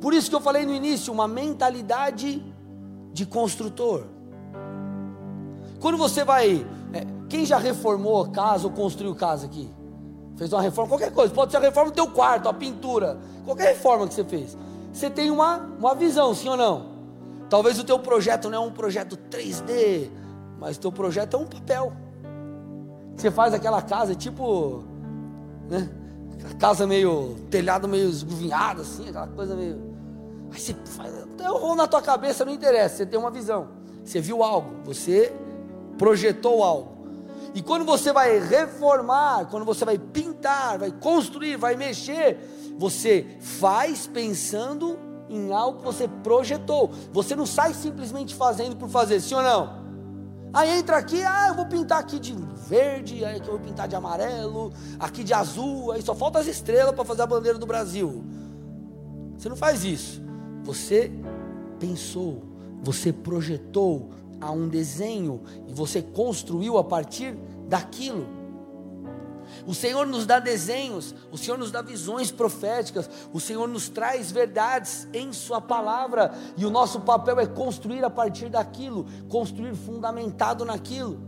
Por 0.00 0.12
isso 0.12 0.28
que 0.28 0.36
eu 0.36 0.40
falei 0.40 0.66
no 0.66 0.74
início, 0.74 1.12
uma 1.12 1.26
mentalidade 1.26 2.42
de 3.12 3.26
construtor. 3.26 4.04
Quando 5.80 5.96
você 5.96 6.24
vai 6.24 6.66
é, 6.92 7.06
Quem 7.28 7.44
já 7.44 7.58
reformou 7.58 8.30
casa 8.30 8.66
ou 8.66 8.72
construiu 8.72 9.14
casa 9.14 9.46
aqui? 9.46 9.68
Fez 10.36 10.52
uma 10.52 10.62
reforma, 10.62 10.90
qualquer 10.90 11.12
coisa, 11.12 11.32
pode 11.32 11.50
ser 11.50 11.56
a 11.56 11.60
reforma 11.60 11.90
do 11.90 11.94
teu 11.94 12.08
quarto, 12.08 12.48
a 12.48 12.52
pintura, 12.52 13.18
qualquer 13.44 13.68
reforma 13.68 14.06
que 14.06 14.14
você 14.14 14.24
fez. 14.24 14.56
Você 14.92 15.10
tem 15.10 15.30
uma, 15.30 15.58
uma 15.78 15.94
visão, 15.94 16.34
sim 16.34 16.48
ou 16.48 16.56
não? 16.56 16.86
Talvez 17.48 17.78
o 17.78 17.84
teu 17.84 17.98
projeto 17.98 18.50
não 18.50 18.64
é 18.64 18.66
um 18.66 18.70
projeto 18.70 19.16
3D, 19.30 20.10
mas 20.58 20.76
o 20.76 20.80
teu 20.80 20.92
projeto 20.92 21.34
é 21.34 21.38
um 21.38 21.46
papel. 21.46 21.92
Você 23.16 23.30
faz 23.30 23.54
aquela 23.54 23.80
casa 23.80 24.14
tipo, 24.14 24.84
né? 25.70 25.88
Casa 26.58 26.86
meio, 26.86 27.36
telhado 27.50 27.86
meio 27.86 28.08
esguvinhado 28.08 28.82
assim, 28.82 29.08
aquela 29.08 29.26
coisa 29.26 29.54
meio. 29.54 29.96
Aí 30.52 30.60
você 30.60 30.74
faz, 30.84 31.12
ou 31.48 31.74
na 31.74 31.86
tua 31.86 32.00
cabeça 32.00 32.44
não 32.44 32.52
interessa, 32.52 32.96
você 32.96 33.06
tem 33.06 33.18
uma 33.18 33.30
visão. 33.30 33.68
Você 34.04 34.20
viu 34.20 34.42
algo, 34.42 34.82
você 34.84 35.32
projetou 35.98 36.62
algo. 36.62 36.96
E 37.54 37.62
quando 37.62 37.84
você 37.84 38.12
vai 38.12 38.38
reformar, 38.38 39.46
quando 39.46 39.64
você 39.64 39.84
vai 39.84 39.98
pintar, 39.98 40.78
vai 40.78 40.92
construir, 40.92 41.56
vai 41.56 41.74
mexer, 41.74 42.38
você 42.78 43.26
faz 43.40 44.06
pensando 44.06 44.98
em 45.28 45.52
algo 45.52 45.78
que 45.78 45.84
você 45.84 46.06
projetou. 46.22 46.90
Você 47.12 47.34
não 47.34 47.46
sai 47.46 47.74
simplesmente 47.74 48.34
fazendo 48.34 48.76
por 48.76 48.88
fazer, 48.88 49.20
sim 49.20 49.34
ou 49.34 49.42
não? 49.42 49.85
Aí 50.56 50.70
entra 50.78 50.96
aqui, 50.96 51.22
ah, 51.22 51.48
eu 51.48 51.54
vou 51.54 51.66
pintar 51.66 51.98
aqui 51.98 52.18
de 52.18 52.34
verde, 52.66 53.22
aí 53.26 53.40
eu 53.40 53.44
vou 53.44 53.58
pintar 53.58 53.86
de 53.86 53.94
amarelo, 53.94 54.72
aqui 54.98 55.22
de 55.22 55.34
azul, 55.34 55.92
aí 55.92 56.00
só 56.00 56.14
falta 56.14 56.38
as 56.38 56.46
estrelas 56.46 56.94
para 56.94 57.04
fazer 57.04 57.20
a 57.20 57.26
bandeira 57.26 57.58
do 57.58 57.66
Brasil. 57.66 58.24
Você 59.36 59.50
não 59.50 59.56
faz 59.56 59.84
isso. 59.84 60.22
Você 60.64 61.12
pensou, 61.78 62.42
você 62.82 63.12
projetou, 63.12 64.08
a 64.40 64.50
um 64.50 64.66
desenho 64.66 65.42
e 65.66 65.74
você 65.74 66.00
construiu 66.00 66.78
a 66.78 66.84
partir 66.84 67.36
daquilo. 67.68 68.26
O 69.66 69.74
Senhor 69.74 70.06
nos 70.06 70.26
dá 70.26 70.38
desenhos, 70.38 71.14
o 71.30 71.38
Senhor 71.38 71.56
nos 71.56 71.70
dá 71.70 71.82
visões 71.82 72.30
proféticas, 72.30 73.08
o 73.32 73.40
Senhor 73.40 73.66
nos 73.68 73.88
traz 73.88 74.30
verdades 74.30 75.08
em 75.12 75.32
Sua 75.32 75.60
palavra, 75.60 76.34
e 76.56 76.64
o 76.64 76.70
nosso 76.70 77.00
papel 77.00 77.40
é 77.40 77.46
construir 77.46 78.04
a 78.04 78.10
partir 78.10 78.48
daquilo, 78.48 79.06
construir 79.28 79.74
fundamentado 79.74 80.64
naquilo. 80.64 81.20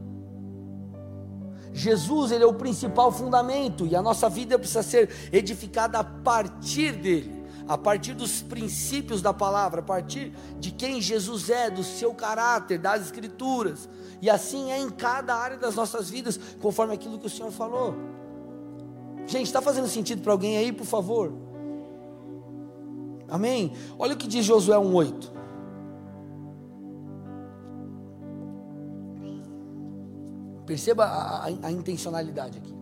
Jesus, 1.72 2.32
Ele 2.32 2.44
é 2.44 2.46
o 2.46 2.54
principal 2.54 3.12
fundamento, 3.12 3.86
e 3.86 3.94
a 3.94 4.02
nossa 4.02 4.28
vida 4.28 4.58
precisa 4.58 4.82
ser 4.82 5.10
edificada 5.32 5.98
a 5.98 6.04
partir 6.04 6.92
dele 6.92 7.37
a 7.68 7.76
partir 7.76 8.14
dos 8.14 8.40
princípios 8.40 9.20
da 9.20 9.34
palavra, 9.34 9.80
a 9.80 9.84
partir 9.84 10.32
de 10.58 10.70
quem 10.70 11.02
Jesus 11.02 11.50
é, 11.50 11.68
do 11.68 11.84
seu 11.84 12.14
caráter, 12.14 12.78
das 12.78 13.02
Escrituras. 13.02 13.88
E 14.22 14.30
assim 14.30 14.72
é 14.72 14.80
em 14.80 14.88
cada 14.88 15.36
área 15.36 15.58
das 15.58 15.74
nossas 15.74 16.08
vidas, 16.08 16.40
conforme 16.60 16.94
aquilo 16.94 17.18
que 17.18 17.26
o 17.26 17.30
Senhor 17.30 17.52
falou. 17.52 17.94
Gente, 19.26 19.46
está 19.46 19.60
fazendo 19.60 19.86
sentido 19.86 20.22
para 20.22 20.32
alguém 20.32 20.56
aí, 20.56 20.72
por 20.72 20.86
favor? 20.86 21.30
Amém? 23.28 23.74
Olha 23.98 24.14
o 24.14 24.16
que 24.16 24.26
diz 24.26 24.46
Josué 24.46 24.76
1,8. 24.76 25.30
Perceba 30.64 31.04
a, 31.04 31.44
a, 31.44 31.46
a 31.64 31.70
intencionalidade 31.70 32.58
aqui. 32.58 32.74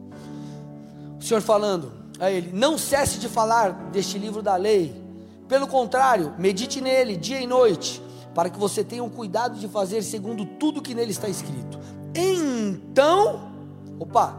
O 1.19 1.23
Senhor 1.23 1.41
falando, 1.41 1.93
a 2.19 2.31
ele: 2.31 2.51
Não 2.53 2.79
cesse 2.79 3.19
de 3.19 3.29
falar 3.29 3.71
deste 3.91 4.19
livro 4.19 4.43
da 4.43 4.57
lei. 4.57 5.05
Pelo 5.49 5.67
contrário, 5.67 6.35
medite 6.39 6.81
nele 6.81 7.17
dia 7.17 7.41
e 7.41 7.47
noite, 7.47 8.03
para 8.35 8.51
que 8.51 8.59
você 8.59 8.83
tenha 8.83 9.05
o 9.05 9.11
cuidado 9.11 9.59
de 9.59 9.69
fazer 9.69 10.03
segundo 10.03 10.45
tudo 10.45 10.83
que 10.83 10.95
nele 10.95 11.13
está 11.13 11.29
escrito. 11.29 11.79
Então, 12.15 13.53
opa, 14.01 14.37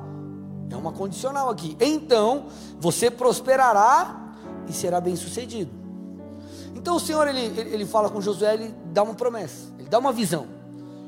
é 0.69 0.75
uma 0.75 0.91
condicional 0.91 1.49
aqui. 1.49 1.77
Então, 1.79 2.47
você 2.79 3.09
prosperará 3.09 4.33
e 4.67 4.73
será 4.73 4.99
bem-sucedido. 4.99 5.71
Então 6.75 6.95
o 6.95 6.99
Senhor 6.99 7.27
ele, 7.27 7.41
ele, 7.59 7.85
fala 7.85 8.09
com 8.09 8.21
Josué, 8.21 8.53
ele 8.53 8.75
dá 8.93 9.03
uma 9.03 9.13
promessa, 9.13 9.73
ele 9.79 9.89
dá 9.89 9.97
uma 9.97 10.11
visão. 10.11 10.47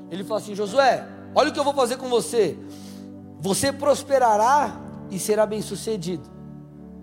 Ele 0.09 0.23
fala 0.23 0.39
assim: 0.39 0.55
Josué, 0.55 1.07
olha 1.35 1.49
o 1.49 1.53
que 1.53 1.59
eu 1.59 1.63
vou 1.63 1.73
fazer 1.73 1.97
com 1.97 2.09
você. 2.09 2.57
Você 3.39 3.71
prosperará 3.71 4.77
e 5.09 5.19
será 5.19 5.45
bem-sucedido. 5.45 6.38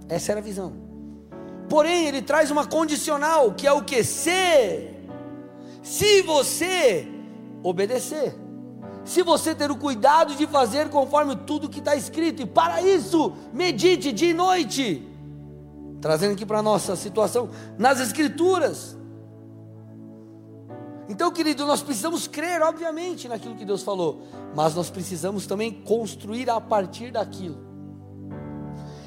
Essa 0.09 0.33
era 0.33 0.41
a 0.41 0.43
visão. 0.43 0.73
Porém, 1.69 2.07
ele 2.07 2.23
traz 2.23 2.51
uma 2.51 2.67
condicional, 2.67 3.53
que 3.55 3.67
é 3.67 3.73
o 3.73 3.83
que? 3.83 4.05
Se, 4.05 4.91
se 5.83 6.23
você 6.23 7.09
obedecer, 7.63 8.35
se 9.05 9.23
você 9.23 9.55
ter 9.55 9.71
o 9.71 9.77
cuidado 9.77 10.35
de 10.35 10.47
fazer 10.47 10.89
conforme 10.89 11.35
tudo 11.35 11.69
que 11.69 11.81
está 11.81 11.97
escrito, 11.97 12.43
e 12.43 12.47
para 12.47 12.81
isso, 12.83 13.33
medite 13.53 14.13
dia 14.13 14.31
e 14.31 14.35
noite, 14.35 15.07
trazendo 16.01 16.33
aqui 16.33 16.47
para 16.47 16.61
a 16.61 16.63
nossa 16.63 16.95
situação, 16.95 17.51
nas 17.77 17.99
Escrituras. 17.99 18.97
Então, 21.09 21.31
querido, 21.31 21.67
nós 21.67 21.83
precisamos 21.83 22.27
crer, 22.27 22.63
obviamente, 22.63 23.29
naquilo 23.29 23.55
que 23.55 23.65
Deus 23.65 23.83
falou, 23.83 24.23
mas 24.55 24.75
nós 24.75 24.91
precisamos 24.91 25.47
também 25.47 25.73
construir 25.73 26.49
a 26.51 26.61
partir 26.61 27.13
daquilo. 27.13 27.66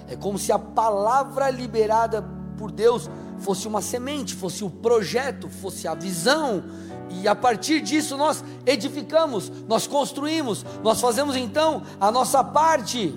É 0.10 0.15
como 0.15 0.38
se 0.38 0.52
a 0.52 0.60
palavra 0.60 1.50
liberada 1.50 2.24
por 2.58 2.72
Deus 2.72 3.10
fosse 3.39 3.67
uma 3.67 3.82
semente, 3.82 4.36
fosse 4.36 4.63
o 4.63 4.69
projeto, 4.69 5.48
fosse 5.48 5.88
a 5.88 5.93
visão, 5.93 6.63
e 7.10 7.28
a 7.28 7.36
partir 7.36 7.82
disso 7.82 8.17
nós 8.17 8.43
edificamos, 8.65 9.52
nós 9.67 9.88
construímos, 9.88 10.65
nós 10.84 11.02
fazemos 11.02 11.36
então 11.36 11.84
a 12.00 12.12
nossa 12.12 12.43
parte. 12.43 13.13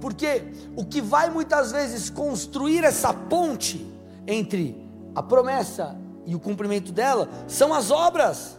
Porque 0.00 0.52
o 0.76 0.84
que 0.84 1.00
vai 1.00 1.30
muitas 1.30 1.72
vezes 1.72 2.10
construir 2.10 2.84
essa 2.84 3.12
ponte 3.12 3.84
entre 4.26 4.76
a 5.14 5.22
promessa 5.22 5.96
e 6.26 6.34
o 6.34 6.40
cumprimento 6.40 6.92
dela 6.92 7.28
são 7.48 7.72
as 7.74 7.90
obras. 7.90 8.58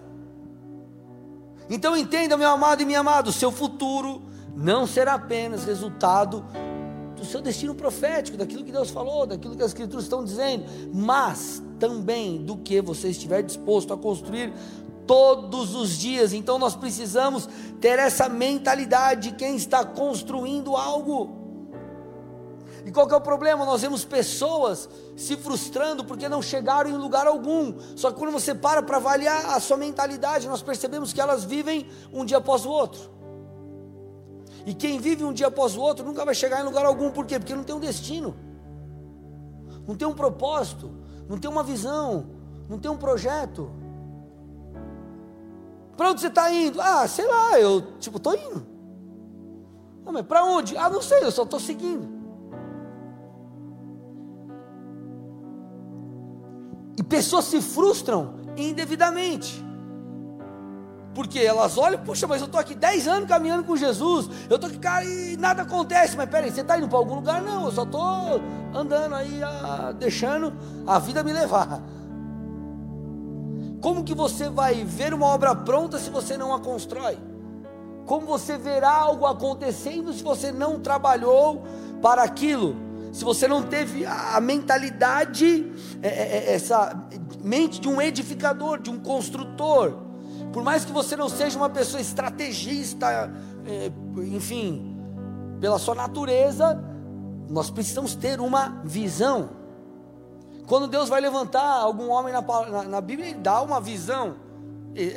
Então 1.69 1.95
entenda, 1.95 2.35
meu 2.35 2.49
amado 2.49 2.81
e 2.81 2.85
minha 2.85 2.99
amada, 2.99 3.29
o 3.29 3.33
seu 3.33 3.51
futuro 3.51 4.23
não 4.59 4.85
será 4.85 5.13
apenas 5.13 5.63
resultado 5.63 6.45
do 7.15 7.23
seu 7.25 7.41
destino 7.41 7.73
profético, 7.73 8.37
daquilo 8.37 8.63
que 8.63 8.71
Deus 8.71 8.89
falou, 8.89 9.25
daquilo 9.25 9.55
que 9.55 9.63
as 9.63 9.69
Escrituras 9.69 10.03
estão 10.03 10.23
dizendo, 10.23 10.65
mas 10.93 11.63
também 11.79 12.43
do 12.43 12.57
que 12.57 12.81
você 12.81 13.07
estiver 13.09 13.41
disposto 13.41 13.93
a 13.93 13.97
construir 13.97 14.53
todos 15.07 15.75
os 15.75 15.97
dias. 15.97 16.33
Então 16.33 16.59
nós 16.59 16.75
precisamos 16.75 17.47
ter 17.79 17.99
essa 17.99 18.27
mentalidade 18.27 19.29
de 19.29 19.35
quem 19.35 19.55
está 19.55 19.85
construindo 19.85 20.75
algo. 20.75 21.37
E 22.85 22.91
qual 22.91 23.07
que 23.07 23.13
é 23.13 23.17
o 23.17 23.21
problema? 23.21 23.65
Nós 23.65 23.81
vemos 23.81 24.03
pessoas 24.03 24.89
se 25.15 25.37
frustrando 25.37 26.03
porque 26.03 26.27
não 26.27 26.41
chegaram 26.41 26.89
em 26.89 26.97
lugar 26.97 27.27
algum. 27.27 27.75
Só 27.95 28.11
que 28.11 28.17
quando 28.17 28.31
você 28.31 28.53
para 28.53 28.81
para 28.81 28.97
avaliar 28.97 29.45
a 29.55 29.59
sua 29.59 29.77
mentalidade, 29.77 30.47
nós 30.47 30.61
percebemos 30.61 31.13
que 31.13 31.21
elas 31.21 31.45
vivem 31.45 31.87
um 32.11 32.25
dia 32.25 32.37
após 32.37 32.65
o 32.65 32.69
outro. 32.69 33.18
E 34.65 34.73
quem 34.73 34.99
vive 34.99 35.23
um 35.23 35.33
dia 35.33 35.47
após 35.47 35.75
o 35.75 35.81
outro 35.81 36.05
nunca 36.05 36.25
vai 36.25 36.35
chegar 36.35 36.61
em 36.61 36.63
lugar 36.63 36.85
algum, 36.85 37.11
por 37.11 37.25
quê? 37.25 37.39
Porque 37.39 37.55
não 37.55 37.63
tem 37.63 37.75
um 37.75 37.79
destino, 37.79 38.35
não 39.87 39.95
tem 39.95 40.07
um 40.07 40.13
propósito, 40.13 40.91
não 41.27 41.37
tem 41.37 41.49
uma 41.49 41.63
visão, 41.63 42.27
não 42.67 42.77
tem 42.77 42.89
um 42.89 42.97
projeto. 42.97 43.71
Para 45.95 46.11
onde 46.11 46.21
você 46.21 46.27
está 46.27 46.51
indo? 46.51 46.79
Ah, 46.81 47.07
sei 47.07 47.27
lá, 47.27 47.59
eu 47.59 47.81
tipo 47.99 48.17
estou 48.17 48.35
indo. 48.35 48.65
Ah, 50.05 50.11
mas 50.11 50.25
para 50.25 50.43
onde? 50.45 50.77
Ah, 50.77 50.89
não 50.89 51.01
sei, 51.01 51.23
eu 51.23 51.31
só 51.31 51.43
estou 51.43 51.59
seguindo. 51.59 52.07
E 56.97 57.03
pessoas 57.03 57.45
se 57.45 57.61
frustram 57.61 58.35
indevidamente. 58.57 59.68
Porque 61.13 61.39
elas 61.39 61.77
olham, 61.77 61.99
puxa, 62.03 62.27
mas 62.27 62.39
eu 62.39 62.45
estou 62.45 62.59
aqui 62.61 62.75
10 62.75 63.07
anos 63.07 63.29
caminhando 63.29 63.63
com 63.63 63.75
Jesus, 63.75 64.29
eu 64.49 64.55
estou 64.55 64.69
aqui, 64.69 64.77
cara, 64.77 65.03
e 65.05 65.35
nada 65.37 65.63
acontece. 65.63 66.15
Mas 66.15 66.29
peraí, 66.29 66.51
você 66.51 66.61
está 66.61 66.77
indo 66.77 66.87
para 66.87 66.97
algum 66.97 67.15
lugar? 67.15 67.41
Não, 67.41 67.65
eu 67.65 67.71
só 67.71 67.83
estou 67.83 68.41
andando 68.73 69.15
aí, 69.15 69.41
deixando 69.97 70.53
a 70.85 70.99
vida 70.99 71.23
me 71.23 71.33
levar. 71.33 71.81
Como 73.81 74.03
que 74.03 74.13
você 74.13 74.49
vai 74.49 74.83
ver 74.83 75.13
uma 75.13 75.27
obra 75.27 75.55
pronta 75.55 75.97
se 75.97 76.09
você 76.09 76.37
não 76.37 76.53
a 76.53 76.59
constrói? 76.59 77.17
Como 78.05 78.25
você 78.25 78.57
verá 78.57 78.91
algo 78.91 79.25
acontecendo 79.25 80.11
se 80.13 80.23
você 80.23 80.51
não 80.51 80.79
trabalhou 80.79 81.63
para 82.01 82.23
aquilo? 82.23 82.75
Se 83.11 83.23
você 83.23 83.47
não 83.47 83.63
teve 83.63 84.05
a 84.05 84.39
mentalidade, 84.39 85.71
é, 86.01 86.07
é, 86.07 86.37
é, 86.49 86.53
essa 86.53 87.07
mente 87.43 87.79
de 87.79 87.87
um 87.87 88.01
edificador, 88.01 88.79
de 88.79 88.89
um 88.89 88.99
construtor. 88.99 90.08
Por 90.51 90.63
mais 90.63 90.83
que 90.83 90.91
você 90.91 91.15
não 91.15 91.29
seja 91.29 91.57
uma 91.57 91.69
pessoa 91.69 92.01
estrategista, 92.01 93.31
é, 93.65 93.91
enfim, 94.33 94.97
pela 95.59 95.77
sua 95.77 95.93
natureza, 95.93 96.81
nós 97.49 97.69
precisamos 97.69 98.15
ter 98.15 98.39
uma 98.39 98.81
visão. 98.83 99.49
Quando 100.67 100.87
Deus 100.87 101.09
vai 101.09 101.21
levantar 101.21 101.81
algum 101.81 102.09
homem 102.09 102.33
na, 102.33 102.41
na, 102.41 102.83
na 102.83 103.01
Bíblia, 103.01 103.29
Ele 103.29 103.39
dá 103.39 103.61
uma 103.61 103.79
visão. 103.79 104.35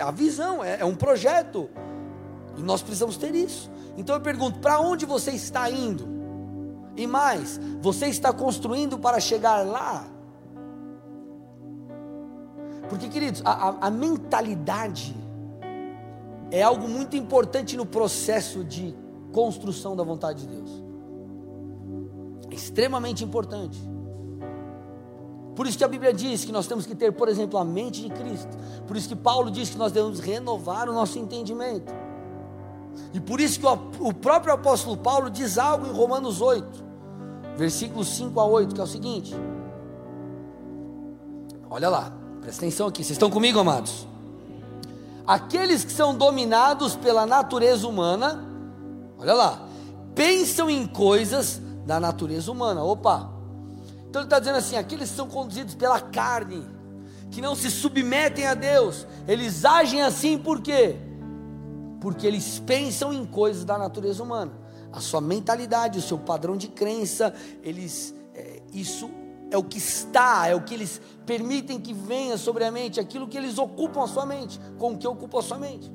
A 0.04 0.10
visão 0.10 0.62
é, 0.62 0.80
é 0.80 0.84
um 0.84 0.94
projeto. 0.94 1.68
E 2.56 2.62
nós 2.62 2.82
precisamos 2.82 3.16
ter 3.16 3.34
isso. 3.34 3.70
Então 3.96 4.14
eu 4.16 4.20
pergunto: 4.20 4.58
para 4.58 4.80
onde 4.80 5.06
você 5.06 5.30
está 5.30 5.70
indo? 5.70 6.08
E 6.96 7.06
mais, 7.06 7.58
você 7.80 8.06
está 8.06 8.32
construindo 8.32 8.98
para 8.98 9.18
chegar 9.18 9.64
lá? 9.66 10.04
Porque, 12.88 13.08
queridos, 13.08 13.40
a, 13.44 13.50
a, 13.50 13.86
a 13.86 13.90
mentalidade 13.90 15.21
é 16.52 16.62
algo 16.62 16.86
muito 16.86 17.16
importante 17.16 17.78
no 17.78 17.86
processo 17.86 18.62
de 18.62 18.94
construção 19.32 19.96
da 19.96 20.04
vontade 20.04 20.46
de 20.46 20.54
Deus. 20.54 20.70
É 22.50 22.54
extremamente 22.54 23.24
importante. 23.24 23.80
Por 25.56 25.66
isso 25.66 25.78
que 25.78 25.84
a 25.84 25.88
Bíblia 25.88 26.12
diz 26.12 26.44
que 26.44 26.52
nós 26.52 26.66
temos 26.66 26.84
que 26.84 26.94
ter, 26.94 27.10
por 27.12 27.26
exemplo, 27.26 27.58
a 27.58 27.64
mente 27.64 28.02
de 28.02 28.10
Cristo. 28.10 28.54
Por 28.86 28.98
isso 28.98 29.08
que 29.08 29.16
Paulo 29.16 29.50
diz 29.50 29.70
que 29.70 29.78
nós 29.78 29.92
devemos 29.92 30.20
renovar 30.20 30.90
o 30.90 30.92
nosso 30.92 31.18
entendimento. 31.18 31.90
E 33.14 33.20
por 33.20 33.40
isso 33.40 33.58
que 33.58 33.66
o 33.98 34.12
próprio 34.12 34.52
apóstolo 34.52 34.98
Paulo 34.98 35.30
diz 35.30 35.56
algo 35.56 35.86
em 35.86 35.92
Romanos 35.92 36.42
8, 36.42 36.84
versículos 37.56 38.08
5 38.08 38.38
a 38.38 38.44
8, 38.44 38.74
que 38.74 38.80
é 38.80 38.84
o 38.84 38.86
seguinte: 38.86 39.34
Olha 41.70 41.88
lá, 41.88 42.12
presta 42.42 42.66
atenção 42.66 42.88
aqui, 42.88 43.02
vocês 43.02 43.12
estão 43.12 43.30
comigo, 43.30 43.58
amados? 43.58 44.11
Aqueles 45.26 45.84
que 45.84 45.92
são 45.92 46.16
dominados 46.16 46.96
pela 46.96 47.24
natureza 47.26 47.86
humana, 47.86 48.44
olha 49.18 49.34
lá, 49.34 49.68
pensam 50.14 50.68
em 50.68 50.86
coisas 50.86 51.60
da 51.86 52.00
natureza 52.00 52.50
humana. 52.50 52.82
Opa! 52.82 53.30
Então 54.08 54.20
ele 54.20 54.26
está 54.26 54.38
dizendo 54.38 54.58
assim: 54.58 54.76
aqueles 54.76 55.10
que 55.10 55.16
são 55.16 55.28
conduzidos 55.28 55.74
pela 55.74 56.00
carne, 56.00 56.66
que 57.30 57.40
não 57.40 57.54
se 57.54 57.70
submetem 57.70 58.46
a 58.46 58.54
Deus, 58.54 59.06
eles 59.26 59.64
agem 59.64 60.02
assim 60.02 60.36
por 60.36 60.60
quê? 60.60 60.96
Porque 62.00 62.26
eles 62.26 62.58
pensam 62.58 63.12
em 63.12 63.24
coisas 63.24 63.64
da 63.64 63.78
natureza 63.78 64.22
humana. 64.22 64.52
A 64.92 65.00
sua 65.00 65.20
mentalidade, 65.20 65.98
o 65.98 66.02
seu 66.02 66.18
padrão 66.18 66.56
de 66.56 66.68
crença, 66.68 67.32
eles, 67.62 68.14
é, 68.34 68.60
isso 68.72 69.08
é 69.52 69.58
o 69.58 69.62
que 69.62 69.76
está, 69.76 70.48
é 70.48 70.54
o 70.54 70.62
que 70.62 70.72
eles 70.72 70.98
permitem 71.26 71.78
que 71.78 71.92
venha 71.92 72.38
sobre 72.38 72.64
a 72.64 72.72
mente, 72.72 72.98
aquilo 72.98 73.28
que 73.28 73.36
eles 73.36 73.58
ocupam 73.58 74.02
a 74.02 74.06
sua 74.06 74.24
mente, 74.24 74.58
com 74.78 74.92
o 74.92 74.96
que 74.98 75.06
ocupa 75.06 75.40
a 75.40 75.42
sua 75.42 75.58
mente. 75.58 75.92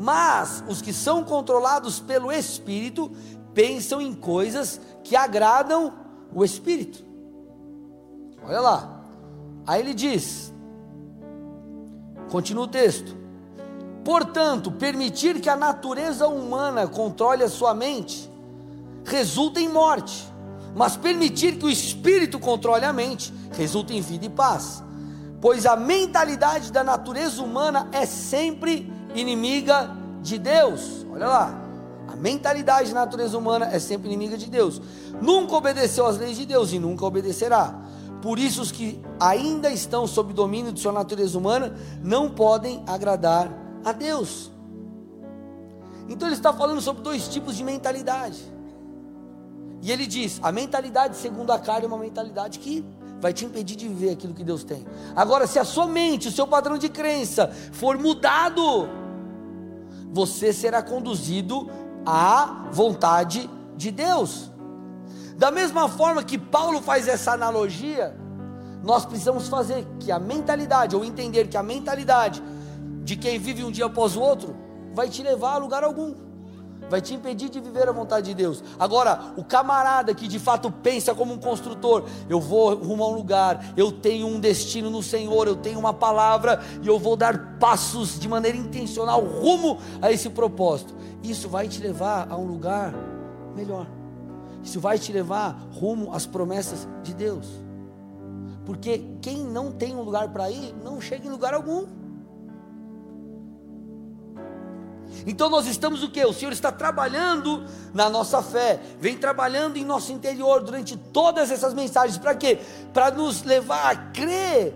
Mas 0.00 0.64
os 0.66 0.80
que 0.80 0.90
são 0.90 1.22
controlados 1.22 2.00
pelo 2.00 2.32
Espírito 2.32 3.10
pensam 3.52 4.00
em 4.00 4.14
coisas 4.14 4.80
que 5.04 5.14
agradam 5.14 5.92
o 6.34 6.42
Espírito. 6.42 7.04
Olha 8.42 8.60
lá. 8.60 9.02
Aí 9.66 9.82
ele 9.82 9.92
diz, 9.92 10.50
continua 12.30 12.64
o 12.64 12.68
texto. 12.68 13.14
Portanto, 14.02 14.72
permitir 14.72 15.42
que 15.42 15.50
a 15.50 15.56
natureza 15.56 16.26
humana 16.26 16.88
controle 16.88 17.44
a 17.44 17.50
sua 17.50 17.74
mente 17.74 18.30
resulta 19.04 19.60
em 19.60 19.68
morte 19.68 20.29
mas 20.74 20.96
permitir 20.96 21.56
que 21.56 21.66
o 21.66 21.70
espírito 21.70 22.38
controle 22.38 22.84
a 22.84 22.92
mente 22.92 23.32
resulta 23.52 23.92
em 23.92 24.00
vida 24.00 24.26
e 24.26 24.30
paz. 24.30 24.82
Pois 25.40 25.64
a 25.64 25.74
mentalidade 25.74 26.70
da 26.70 26.84
natureza 26.84 27.42
humana 27.42 27.88
é 27.92 28.04
sempre 28.04 28.92
inimiga 29.14 29.90
de 30.22 30.38
Deus. 30.38 31.06
Olha 31.10 31.26
lá. 31.26 31.66
A 32.08 32.16
mentalidade 32.16 32.92
da 32.92 33.00
natureza 33.00 33.38
humana 33.38 33.66
é 33.66 33.78
sempre 33.78 34.08
inimiga 34.08 34.36
de 34.36 34.50
Deus. 34.50 34.82
Nunca 35.22 35.54
obedeceu 35.54 36.06
às 36.06 36.18
leis 36.18 36.36
de 36.36 36.44
Deus 36.44 36.72
e 36.72 36.78
nunca 36.78 37.04
obedecerá. 37.04 37.74
Por 38.20 38.38
isso, 38.38 38.60
os 38.60 38.70
que 38.70 39.00
ainda 39.18 39.70
estão 39.70 40.06
sob 40.06 40.32
domínio 40.32 40.72
de 40.72 40.80
sua 40.80 40.92
natureza 40.92 41.38
humana 41.38 41.74
não 42.02 42.28
podem 42.28 42.82
agradar 42.86 43.50
a 43.84 43.92
Deus. 43.92 44.50
Então, 46.08 46.28
ele 46.28 46.36
está 46.36 46.52
falando 46.52 46.80
sobre 46.80 47.02
dois 47.02 47.28
tipos 47.28 47.56
de 47.56 47.64
mentalidade. 47.64 48.38
E 49.82 49.90
ele 49.90 50.06
diz: 50.06 50.38
a 50.42 50.52
mentalidade 50.52 51.16
segundo 51.16 51.50
a 51.50 51.58
carne 51.58 51.84
é 51.84 51.88
uma 51.88 51.98
mentalidade 51.98 52.58
que 52.58 52.84
vai 53.20 53.32
te 53.32 53.44
impedir 53.44 53.76
de 53.76 53.86
viver 53.86 54.10
aquilo 54.10 54.34
que 54.34 54.42
Deus 54.42 54.64
tem. 54.64 54.86
Agora, 55.14 55.46
se 55.46 55.58
a 55.58 55.64
sua 55.64 55.86
mente, 55.86 56.28
o 56.28 56.32
seu 56.32 56.46
padrão 56.46 56.78
de 56.78 56.88
crença 56.88 57.48
for 57.72 57.98
mudado, 57.98 58.88
você 60.10 60.52
será 60.52 60.82
conduzido 60.82 61.68
à 62.04 62.66
vontade 62.72 63.48
de 63.76 63.90
Deus. 63.90 64.50
Da 65.36 65.50
mesma 65.50 65.88
forma 65.88 66.22
que 66.22 66.38
Paulo 66.38 66.82
faz 66.82 67.08
essa 67.08 67.32
analogia, 67.32 68.16
nós 68.82 69.04
precisamos 69.04 69.48
fazer 69.48 69.86
que 69.98 70.10
a 70.10 70.18
mentalidade, 70.18 70.96
ou 70.96 71.04
entender 71.04 71.48
que 71.48 71.56
a 71.56 71.62
mentalidade 71.62 72.42
de 73.04 73.16
quem 73.16 73.38
vive 73.38 73.64
um 73.64 73.70
dia 73.70 73.86
após 73.86 74.16
o 74.16 74.20
outro, 74.20 74.56
vai 74.94 75.08
te 75.08 75.22
levar 75.22 75.54
a 75.54 75.58
lugar 75.58 75.84
algum 75.84 76.14
vai 76.90 77.00
te 77.00 77.14
impedir 77.14 77.48
de 77.48 77.60
viver 77.60 77.88
a 77.88 77.92
vontade 77.92 78.26
de 78.26 78.34
Deus. 78.34 78.62
Agora, 78.78 79.32
o 79.36 79.44
camarada 79.44 80.12
que 80.12 80.26
de 80.26 80.38
fato 80.38 80.70
pensa 80.70 81.14
como 81.14 81.32
um 81.32 81.38
construtor, 81.38 82.04
eu 82.28 82.40
vou 82.40 82.74
rumo 82.74 83.04
a 83.04 83.08
um 83.08 83.14
lugar, 83.14 83.72
eu 83.76 83.92
tenho 83.92 84.26
um 84.26 84.40
destino 84.40 84.90
no 84.90 85.02
Senhor, 85.02 85.46
eu 85.46 85.56
tenho 85.56 85.78
uma 85.78 85.94
palavra 85.94 86.60
e 86.82 86.88
eu 86.88 86.98
vou 86.98 87.16
dar 87.16 87.58
passos 87.58 88.18
de 88.18 88.28
maneira 88.28 88.58
intencional 88.58 89.20
rumo 89.20 89.78
a 90.02 90.10
esse 90.10 90.28
propósito. 90.28 90.92
Isso 91.22 91.48
vai 91.48 91.68
te 91.68 91.80
levar 91.80 92.26
a 92.28 92.36
um 92.36 92.46
lugar 92.46 92.92
melhor. 93.54 93.86
Isso 94.62 94.80
vai 94.80 94.98
te 94.98 95.12
levar 95.12 95.58
rumo 95.72 96.12
às 96.12 96.26
promessas 96.26 96.88
de 97.02 97.14
Deus. 97.14 97.46
Porque 98.66 99.04
quem 99.22 99.44
não 99.44 99.70
tem 99.72 99.94
um 99.94 100.02
lugar 100.02 100.28
para 100.28 100.50
ir, 100.50 100.74
não 100.82 101.00
chega 101.00 101.26
em 101.26 101.30
lugar 101.30 101.54
algum. 101.54 101.86
Então 105.26 105.48
nós 105.48 105.66
estamos 105.66 106.02
o 106.02 106.10
que? 106.10 106.24
O 106.24 106.32
Senhor 106.32 106.52
está 106.52 106.72
trabalhando 106.72 107.64
na 107.92 108.08
nossa 108.08 108.42
fé, 108.42 108.80
vem 108.98 109.16
trabalhando 109.16 109.76
em 109.76 109.84
nosso 109.84 110.12
interior 110.12 110.62
durante 110.62 110.96
todas 110.96 111.50
essas 111.50 111.74
mensagens, 111.74 112.18
para 112.18 112.34
quê? 112.34 112.58
Para 112.92 113.10
nos 113.10 113.42
levar 113.42 113.90
a 113.90 113.96
crer 113.96 114.74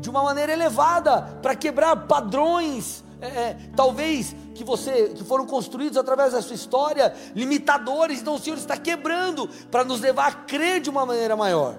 de 0.00 0.10
uma 0.10 0.22
maneira 0.22 0.52
elevada, 0.52 1.22
para 1.40 1.54
quebrar 1.54 1.94
padrões, 2.06 3.04
é, 3.20 3.26
é, 3.26 3.56
talvez 3.76 4.34
que 4.54 4.64
você 4.64 5.10
que 5.10 5.22
foram 5.22 5.46
construídos 5.46 5.96
através 5.96 6.32
da 6.32 6.42
sua 6.42 6.56
história, 6.56 7.14
limitadores, 7.34 8.20
então 8.20 8.34
o 8.34 8.38
Senhor 8.38 8.56
está 8.56 8.76
quebrando 8.76 9.48
para 9.70 9.84
nos 9.84 10.00
levar 10.00 10.26
a 10.26 10.32
crer 10.32 10.80
de 10.80 10.90
uma 10.90 11.06
maneira 11.06 11.36
maior. 11.36 11.76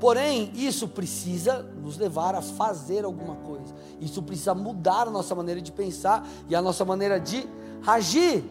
Porém, 0.00 0.50
isso 0.56 0.88
precisa 0.88 1.62
nos 1.80 1.96
levar 1.96 2.34
a 2.34 2.42
fazer 2.42 3.04
alguma 3.04 3.36
coisa. 3.36 3.72
Isso 4.02 4.22
precisa 4.22 4.54
mudar 4.54 5.06
a 5.06 5.10
nossa 5.10 5.34
maneira 5.34 5.60
de 5.60 5.70
pensar 5.70 6.26
e 6.48 6.56
a 6.56 6.60
nossa 6.60 6.84
maneira 6.84 7.20
de 7.20 7.48
agir. 7.86 8.44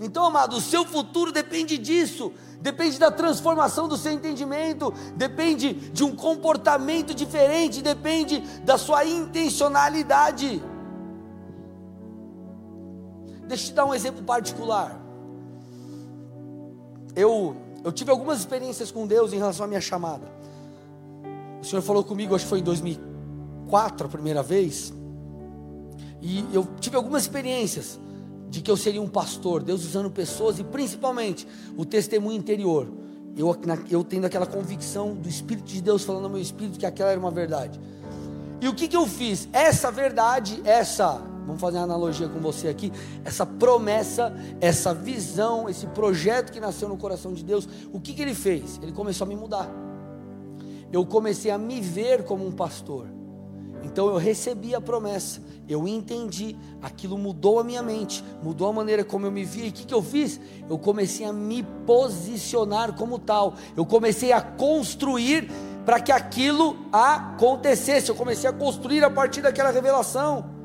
Então, 0.00 0.24
amado, 0.24 0.56
o 0.56 0.60
seu 0.60 0.84
futuro 0.84 1.30
depende 1.30 1.76
disso, 1.76 2.32
depende 2.60 2.98
da 2.98 3.10
transformação 3.10 3.86
do 3.86 3.98
seu 3.98 4.12
entendimento, 4.12 4.94
depende 5.14 5.74
de 5.74 6.02
um 6.04 6.16
comportamento 6.16 7.12
diferente, 7.12 7.82
depende 7.82 8.40
da 8.64 8.78
sua 8.78 9.04
intencionalidade. 9.04 10.62
Deixa 13.46 13.64
eu 13.64 13.68
te 13.68 13.74
dar 13.74 13.84
um 13.84 13.92
exemplo 13.92 14.22
particular. 14.22 14.98
Eu 17.14 17.56
eu 17.82 17.92
tive 17.92 18.10
algumas 18.10 18.38
experiências 18.38 18.90
com 18.90 19.06
Deus 19.06 19.32
em 19.32 19.38
relação 19.38 19.64
à 19.64 19.68
minha 19.68 19.80
chamada. 19.80 20.39
O 21.60 21.64
Senhor 21.64 21.82
falou 21.82 22.02
comigo, 22.02 22.34
acho 22.34 22.44
que 22.44 22.50
foi 22.50 22.60
em 22.60 22.62
2004 22.62 24.06
a 24.06 24.10
primeira 24.10 24.42
vez. 24.42 24.92
E 26.20 26.44
eu 26.52 26.66
tive 26.80 26.96
algumas 26.96 27.22
experiências 27.22 27.98
de 28.48 28.60
que 28.60 28.70
eu 28.70 28.76
seria 28.76 29.00
um 29.00 29.08
pastor, 29.08 29.62
Deus 29.62 29.84
usando 29.84 30.10
pessoas 30.10 30.58
e 30.58 30.64
principalmente 30.64 31.46
o 31.76 31.84
testemunho 31.84 32.36
interior. 32.36 32.88
Eu, 33.36 33.56
eu 33.88 34.02
tendo 34.02 34.24
aquela 34.24 34.46
convicção 34.46 35.14
do 35.14 35.28
Espírito 35.28 35.66
de 35.66 35.80
Deus 35.80 36.02
falando 36.02 36.24
ao 36.24 36.30
meu 36.30 36.40
espírito 36.40 36.78
que 36.78 36.84
aquela 36.84 37.10
era 37.10 37.20
uma 37.20 37.30
verdade. 37.30 37.80
E 38.60 38.68
o 38.68 38.74
que, 38.74 38.88
que 38.88 38.96
eu 38.96 39.06
fiz? 39.06 39.48
Essa 39.52 39.90
verdade, 39.90 40.60
essa 40.64 41.30
Vamos 41.46 41.60
fazer 41.60 41.78
uma 41.78 41.84
analogia 41.84 42.28
com 42.28 42.38
você 42.38 42.68
aqui. 42.68 42.92
Essa 43.24 43.44
promessa, 43.44 44.32
essa 44.60 44.94
visão, 44.94 45.68
esse 45.68 45.86
projeto 45.88 46.52
que 46.52 46.60
nasceu 46.60 46.88
no 46.88 46.96
coração 46.96 47.32
de 47.32 47.42
Deus, 47.42 47.68
o 47.92 47.98
que, 47.98 48.12
que 48.12 48.22
ele 48.22 48.34
fez? 48.34 48.78
Ele 48.80 48.92
começou 48.92 49.24
a 49.24 49.28
me 49.28 49.34
mudar. 49.34 49.68
Eu 50.92 51.06
comecei 51.06 51.50
a 51.50 51.58
me 51.58 51.80
ver 51.80 52.24
como 52.24 52.46
um 52.46 52.52
pastor. 52.52 53.06
Então 53.82 54.08
eu 54.08 54.16
recebi 54.16 54.74
a 54.74 54.80
promessa, 54.80 55.40
eu 55.66 55.88
entendi, 55.88 56.54
aquilo 56.82 57.16
mudou 57.16 57.58
a 57.58 57.64
minha 57.64 57.82
mente, 57.82 58.22
mudou 58.42 58.68
a 58.68 58.72
maneira 58.72 59.02
como 59.02 59.26
eu 59.26 59.30
me 59.30 59.44
via. 59.44 59.66
E 59.66 59.68
o 59.70 59.72
que, 59.72 59.86
que 59.86 59.94
eu 59.94 60.02
fiz? 60.02 60.38
Eu 60.68 60.78
comecei 60.78 61.24
a 61.24 61.32
me 61.32 61.62
posicionar 61.86 62.94
como 62.94 63.18
tal, 63.18 63.54
eu 63.76 63.86
comecei 63.86 64.32
a 64.32 64.40
construir 64.42 65.50
para 65.84 65.98
que 65.98 66.12
aquilo 66.12 66.76
acontecesse. 66.92 68.10
Eu 68.10 68.14
comecei 68.14 68.48
a 68.48 68.52
construir 68.52 69.02
a 69.02 69.10
partir 69.10 69.40
daquela 69.40 69.70
revelação. 69.70 70.59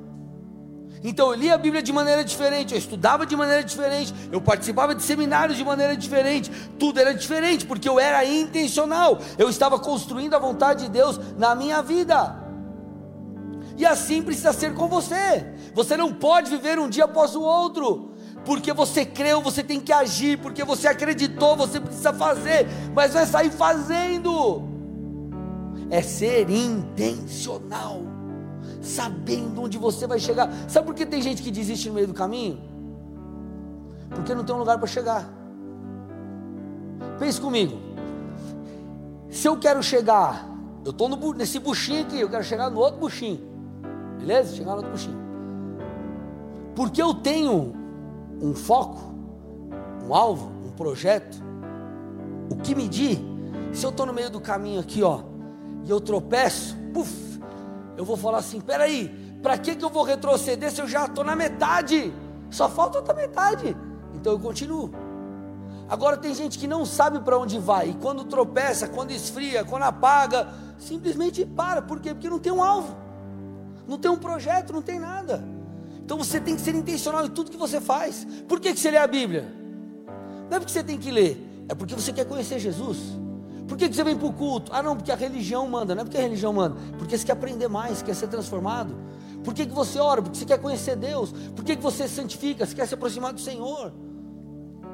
Então 1.07 1.27
eu 1.27 1.35
lia 1.35 1.53
a 1.53 1.57
Bíblia 1.57 1.83
de 1.83 1.93
maneira 1.93 2.23
diferente, 2.23 2.73
eu 2.73 2.79
estudava 2.79 3.27
de 3.27 3.35
maneira 3.35 3.63
diferente, 3.63 4.11
eu 4.31 4.41
participava 4.41 4.95
de 4.95 5.03
seminários 5.03 5.55
de 5.55 5.63
maneira 5.63 5.95
diferente, 5.95 6.51
tudo 6.79 6.99
era 6.99 7.13
diferente, 7.13 7.63
porque 7.63 7.87
eu 7.87 7.99
era 7.99 8.25
intencional, 8.25 9.19
eu 9.37 9.47
estava 9.47 9.77
construindo 9.77 10.33
a 10.33 10.39
vontade 10.39 10.85
de 10.85 10.89
Deus 10.89 11.19
na 11.37 11.53
minha 11.53 11.79
vida. 11.83 12.43
E 13.77 13.85
assim 13.85 14.23
precisa 14.23 14.51
ser 14.51 14.73
com 14.73 14.87
você. 14.87 15.45
Você 15.75 15.95
não 15.95 16.11
pode 16.11 16.49
viver 16.49 16.79
um 16.79 16.89
dia 16.89 17.03
após 17.03 17.35
o 17.35 17.41
outro. 17.41 18.13
Porque 18.43 18.71
você 18.71 19.05
creu, 19.05 19.41
você 19.41 19.61
tem 19.61 19.81
que 19.81 19.91
agir. 19.91 20.37
Porque 20.37 20.63
você 20.63 20.87
acreditou, 20.87 21.57
você 21.57 21.81
precisa 21.81 22.13
fazer. 22.13 22.67
Mas 22.95 23.13
não 23.13 23.19
é 23.19 23.25
sair 23.25 23.51
fazendo. 23.51 24.63
É 25.89 26.01
ser 26.01 26.49
intencional. 26.49 28.14
Sabendo 28.81 29.61
onde 29.61 29.77
você 29.77 30.05
vai 30.05 30.19
chegar. 30.19 30.51
Sabe 30.67 30.85
por 30.85 30.95
que 30.95 31.05
tem 31.05 31.21
gente 31.21 31.41
que 31.41 31.51
desiste 31.51 31.87
no 31.87 31.95
meio 31.95 32.07
do 32.07 32.13
caminho? 32.13 32.59
Porque 34.09 34.33
não 34.33 34.43
tem 34.43 34.55
um 34.55 34.59
lugar 34.59 34.77
para 34.77 34.87
chegar. 34.87 35.29
Pense 37.19 37.39
comigo. 37.39 37.77
Se 39.29 39.47
eu 39.47 39.57
quero 39.57 39.81
chegar, 39.83 40.47
eu 40.83 40.91
estou 40.91 41.09
nesse 41.33 41.59
buchinho 41.59 42.03
aqui, 42.03 42.19
eu 42.19 42.29
quero 42.29 42.43
chegar 42.43 42.69
no 42.69 42.79
outro 42.79 42.99
buchinho. 42.99 43.39
Beleza? 44.19 44.55
Chegar 44.55 44.71
no 44.71 44.77
outro 44.77 44.91
buchinho. 44.91 45.17
Porque 46.75 47.01
eu 47.01 47.13
tenho 47.13 47.73
um 48.41 48.53
foco, 48.53 49.01
um 50.07 50.13
alvo, 50.13 50.51
um 50.65 50.71
projeto, 50.71 51.41
o 52.49 52.55
que 52.57 52.75
medir, 52.75 53.19
se 53.73 53.85
eu 53.85 53.89
estou 53.89 54.05
no 54.05 54.13
meio 54.13 54.29
do 54.29 54.39
caminho 54.39 54.79
aqui, 54.79 55.01
ó, 55.01 55.21
e 55.85 55.89
eu 55.89 55.99
tropeço, 55.99 56.75
puf, 56.93 57.34
eu 57.97 58.05
vou 58.05 58.17
falar 58.17 58.39
assim: 58.39 58.59
peraí, 58.59 59.09
para 59.41 59.57
que, 59.57 59.75
que 59.75 59.83
eu 59.83 59.89
vou 59.89 60.03
retroceder 60.03 60.71
se 60.71 60.81
eu 60.81 60.87
já 60.87 61.05
estou 61.05 61.23
na 61.23 61.35
metade? 61.35 62.13
Só 62.49 62.69
falta 62.69 62.99
outra 62.99 63.13
metade. 63.13 63.75
Então 64.13 64.33
eu 64.33 64.39
continuo. 64.39 64.91
Agora 65.87 66.17
tem 66.17 66.33
gente 66.33 66.57
que 66.57 66.67
não 66.67 66.85
sabe 66.85 67.19
para 67.19 67.37
onde 67.37 67.59
vai, 67.59 67.89
e 67.89 67.93
quando 67.93 68.23
tropeça, 68.23 68.87
quando 68.87 69.11
esfria, 69.11 69.63
quando 69.63 69.83
apaga, 69.83 70.47
simplesmente 70.79 71.45
para. 71.45 71.81
Por 71.81 71.99
quê? 71.99 72.13
Porque 72.13 72.29
não 72.29 72.39
tem 72.39 72.51
um 72.51 72.63
alvo, 72.63 72.95
não 73.87 73.97
tem 73.97 74.09
um 74.09 74.17
projeto, 74.17 74.73
não 74.73 74.81
tem 74.81 74.99
nada. 74.99 75.43
Então 76.03 76.17
você 76.17 76.39
tem 76.39 76.55
que 76.55 76.61
ser 76.61 76.75
intencional 76.75 77.25
em 77.25 77.29
tudo 77.29 77.51
que 77.51 77.57
você 77.57 77.79
faz. 77.79 78.25
Por 78.47 78.59
que, 78.59 78.73
que 78.73 78.79
você 78.79 78.91
lê 78.91 78.97
a 78.97 79.07
Bíblia? 79.07 79.51
Não 80.49 80.57
é 80.57 80.59
porque 80.59 80.71
você 80.71 80.83
tem 80.83 80.97
que 80.97 81.11
ler, 81.11 81.65
é 81.69 81.75
porque 81.75 81.95
você 81.95 82.11
quer 82.11 82.25
conhecer 82.25 82.59
Jesus. 82.59 82.97
Por 83.67 83.77
que, 83.77 83.89
que 83.89 83.95
você 83.95 84.03
vem 84.03 84.15
para 84.15 84.27
o 84.27 84.33
culto? 84.33 84.71
Ah, 84.73 84.83
não, 84.83 84.95
porque 84.95 85.11
a 85.11 85.15
religião 85.15 85.67
manda. 85.67 85.95
Não 85.95 86.01
é 86.01 86.05
porque 86.05 86.17
a 86.17 86.21
religião 86.21 86.53
manda, 86.53 86.75
porque 86.97 87.17
você 87.17 87.25
quer 87.25 87.33
aprender 87.33 87.67
mais, 87.67 88.01
quer 88.01 88.13
ser 88.13 88.27
transformado. 88.27 88.95
Por 89.43 89.53
que, 89.53 89.65
que 89.65 89.73
você 89.73 89.99
ora? 89.99 90.21
Porque 90.21 90.37
você 90.37 90.45
quer 90.45 90.59
conhecer 90.59 90.95
Deus. 90.95 91.31
Por 91.55 91.63
que, 91.63 91.75
que 91.75 91.81
você 91.81 92.07
se 92.07 92.15
santifica? 92.15 92.65
Você 92.65 92.75
quer 92.75 92.87
se 92.87 92.93
aproximar 92.93 93.33
do 93.33 93.39
Senhor. 93.39 93.93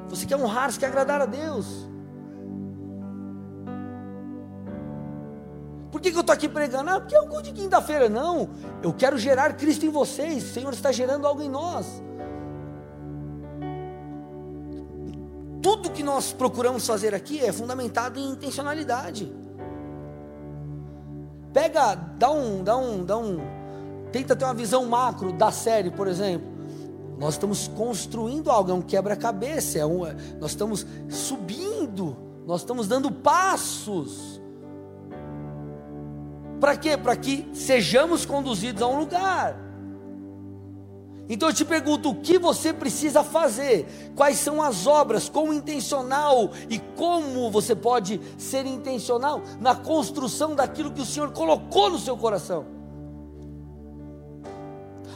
Você 0.08 0.26
quer 0.26 0.36
honrar, 0.36 0.70
você 0.70 0.78
quer 0.78 0.86
agradar 0.86 1.22
a 1.22 1.26
Deus. 1.26 1.88
Por 5.90 6.00
que, 6.00 6.10
que 6.10 6.16
eu 6.16 6.22
estou 6.22 6.34
aqui 6.34 6.48
pregando? 6.48 6.90
Ah, 6.90 7.00
porque 7.00 7.14
é 7.14 7.20
um 7.20 7.28
culto 7.28 7.44
de 7.44 7.52
quinta-feira. 7.52 8.08
Não, 8.08 8.48
eu 8.82 8.92
quero 8.92 9.18
gerar 9.18 9.54
Cristo 9.54 9.84
em 9.84 9.90
vocês. 9.90 10.44
O 10.44 10.52
Senhor 10.52 10.72
está 10.72 10.90
gerando 10.90 11.26
algo 11.26 11.42
em 11.42 11.50
nós. 11.50 12.02
Que 15.92 16.02
nós 16.02 16.32
procuramos 16.32 16.86
fazer 16.86 17.14
aqui 17.14 17.40
é 17.40 17.52
fundamentado 17.52 18.18
em 18.18 18.30
intencionalidade. 18.30 19.32
Pega, 21.52 21.94
dá 21.94 22.30
um, 22.30 22.64
dá 22.64 22.76
um, 22.76 23.04
dá 23.04 23.18
um, 23.18 23.38
tenta 24.10 24.34
ter 24.34 24.44
uma 24.44 24.54
visão 24.54 24.86
macro 24.86 25.32
da 25.32 25.52
série, 25.52 25.90
por 25.90 26.08
exemplo. 26.08 26.50
Nós 27.18 27.34
estamos 27.34 27.68
construindo 27.68 28.50
algo, 28.50 28.70
é 28.70 28.74
um 28.74 28.82
quebra-cabeça, 28.82 29.78
é 29.78 29.86
um, 29.86 30.00
nós 30.40 30.50
estamos 30.52 30.86
subindo, 31.08 32.16
nós 32.46 32.62
estamos 32.62 32.88
dando 32.88 33.12
passos. 33.12 34.40
Para 36.58 36.76
quê? 36.76 36.96
Para 36.96 37.14
que 37.16 37.48
sejamos 37.52 38.24
conduzidos 38.24 38.82
a 38.82 38.86
um 38.86 38.98
lugar. 38.98 39.61
Então 41.28 41.48
eu 41.48 41.54
te 41.54 41.64
pergunto: 41.64 42.10
o 42.10 42.14
que 42.14 42.38
você 42.38 42.72
precisa 42.72 43.22
fazer? 43.22 44.12
Quais 44.14 44.38
são 44.38 44.62
as 44.62 44.86
obras? 44.86 45.28
Como 45.28 45.52
intencional 45.52 46.50
e 46.68 46.78
como 46.78 47.50
você 47.50 47.74
pode 47.74 48.20
ser 48.36 48.66
intencional 48.66 49.42
na 49.60 49.74
construção 49.74 50.54
daquilo 50.54 50.92
que 50.92 51.00
o 51.00 51.06
Senhor 51.06 51.32
colocou 51.32 51.90
no 51.90 51.98
seu 51.98 52.16
coração? 52.16 52.66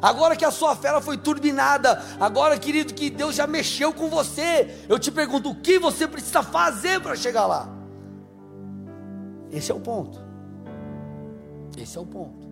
Agora 0.01 0.37
que 0.37 0.45
a 0.45 0.51
sua 0.51 0.77
fé 0.77 1.01
foi 1.01 1.17
turbinada, 1.17 2.03
agora, 2.21 2.59
querido, 2.59 2.93
que 2.93 3.09
Deus 3.09 3.35
já 3.35 3.47
mexeu 3.47 3.93
com 3.93 4.09
você, 4.09 4.85
eu 4.89 4.99
te 4.99 5.11
pergunto: 5.11 5.51
o 5.51 5.55
que 5.55 5.79
você 5.79 6.07
precisa 6.07 6.43
fazer 6.43 7.01
para 7.01 7.17
chegar 7.17 7.47
lá? 7.47 7.69
Esse 9.51 9.73
é 9.73 9.75
o 9.75 9.81
ponto. 9.81 10.23
Esse 11.77 11.97
é 11.97 12.01
o 12.01 12.07
ponto. 12.07 12.46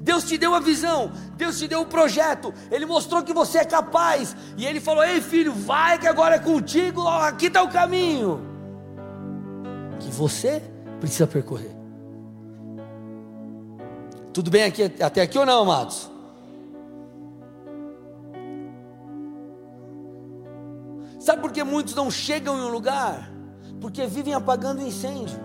Deus 0.00 0.24
te 0.24 0.38
deu 0.38 0.54
a 0.54 0.60
visão, 0.60 1.12
Deus 1.36 1.58
te 1.58 1.68
deu 1.68 1.82
o 1.82 1.86
projeto, 1.86 2.54
Ele 2.70 2.86
mostrou 2.86 3.22
que 3.22 3.34
você 3.34 3.58
é 3.58 3.64
capaz, 3.64 4.34
e 4.56 4.64
Ele 4.66 4.80
falou: 4.80 5.04
Ei 5.04 5.20
filho, 5.20 5.52
vai 5.52 5.98
que 5.98 6.06
agora 6.06 6.36
é 6.36 6.38
contigo, 6.38 7.06
aqui 7.06 7.46
está 7.46 7.62
o 7.62 7.70
caminho 7.70 8.50
que 10.00 10.10
você 10.10 10.62
precisa 10.98 11.26
percorrer. 11.26 11.76
Tudo 14.32 14.50
bem 14.50 14.64
aqui, 14.64 14.84
até 15.00 15.22
aqui 15.22 15.38
ou 15.38 15.46
não, 15.46 15.62
amados? 15.62 16.10
Sabe 21.18 21.42
por 21.42 21.52
que 21.52 21.62
muitos 21.62 21.94
não 21.94 22.10
chegam 22.10 22.58
em 22.58 22.62
um 22.62 22.68
lugar? 22.68 23.30
Porque 23.80 24.06
vivem 24.06 24.32
apagando 24.32 24.80
incêndio. 24.80 25.38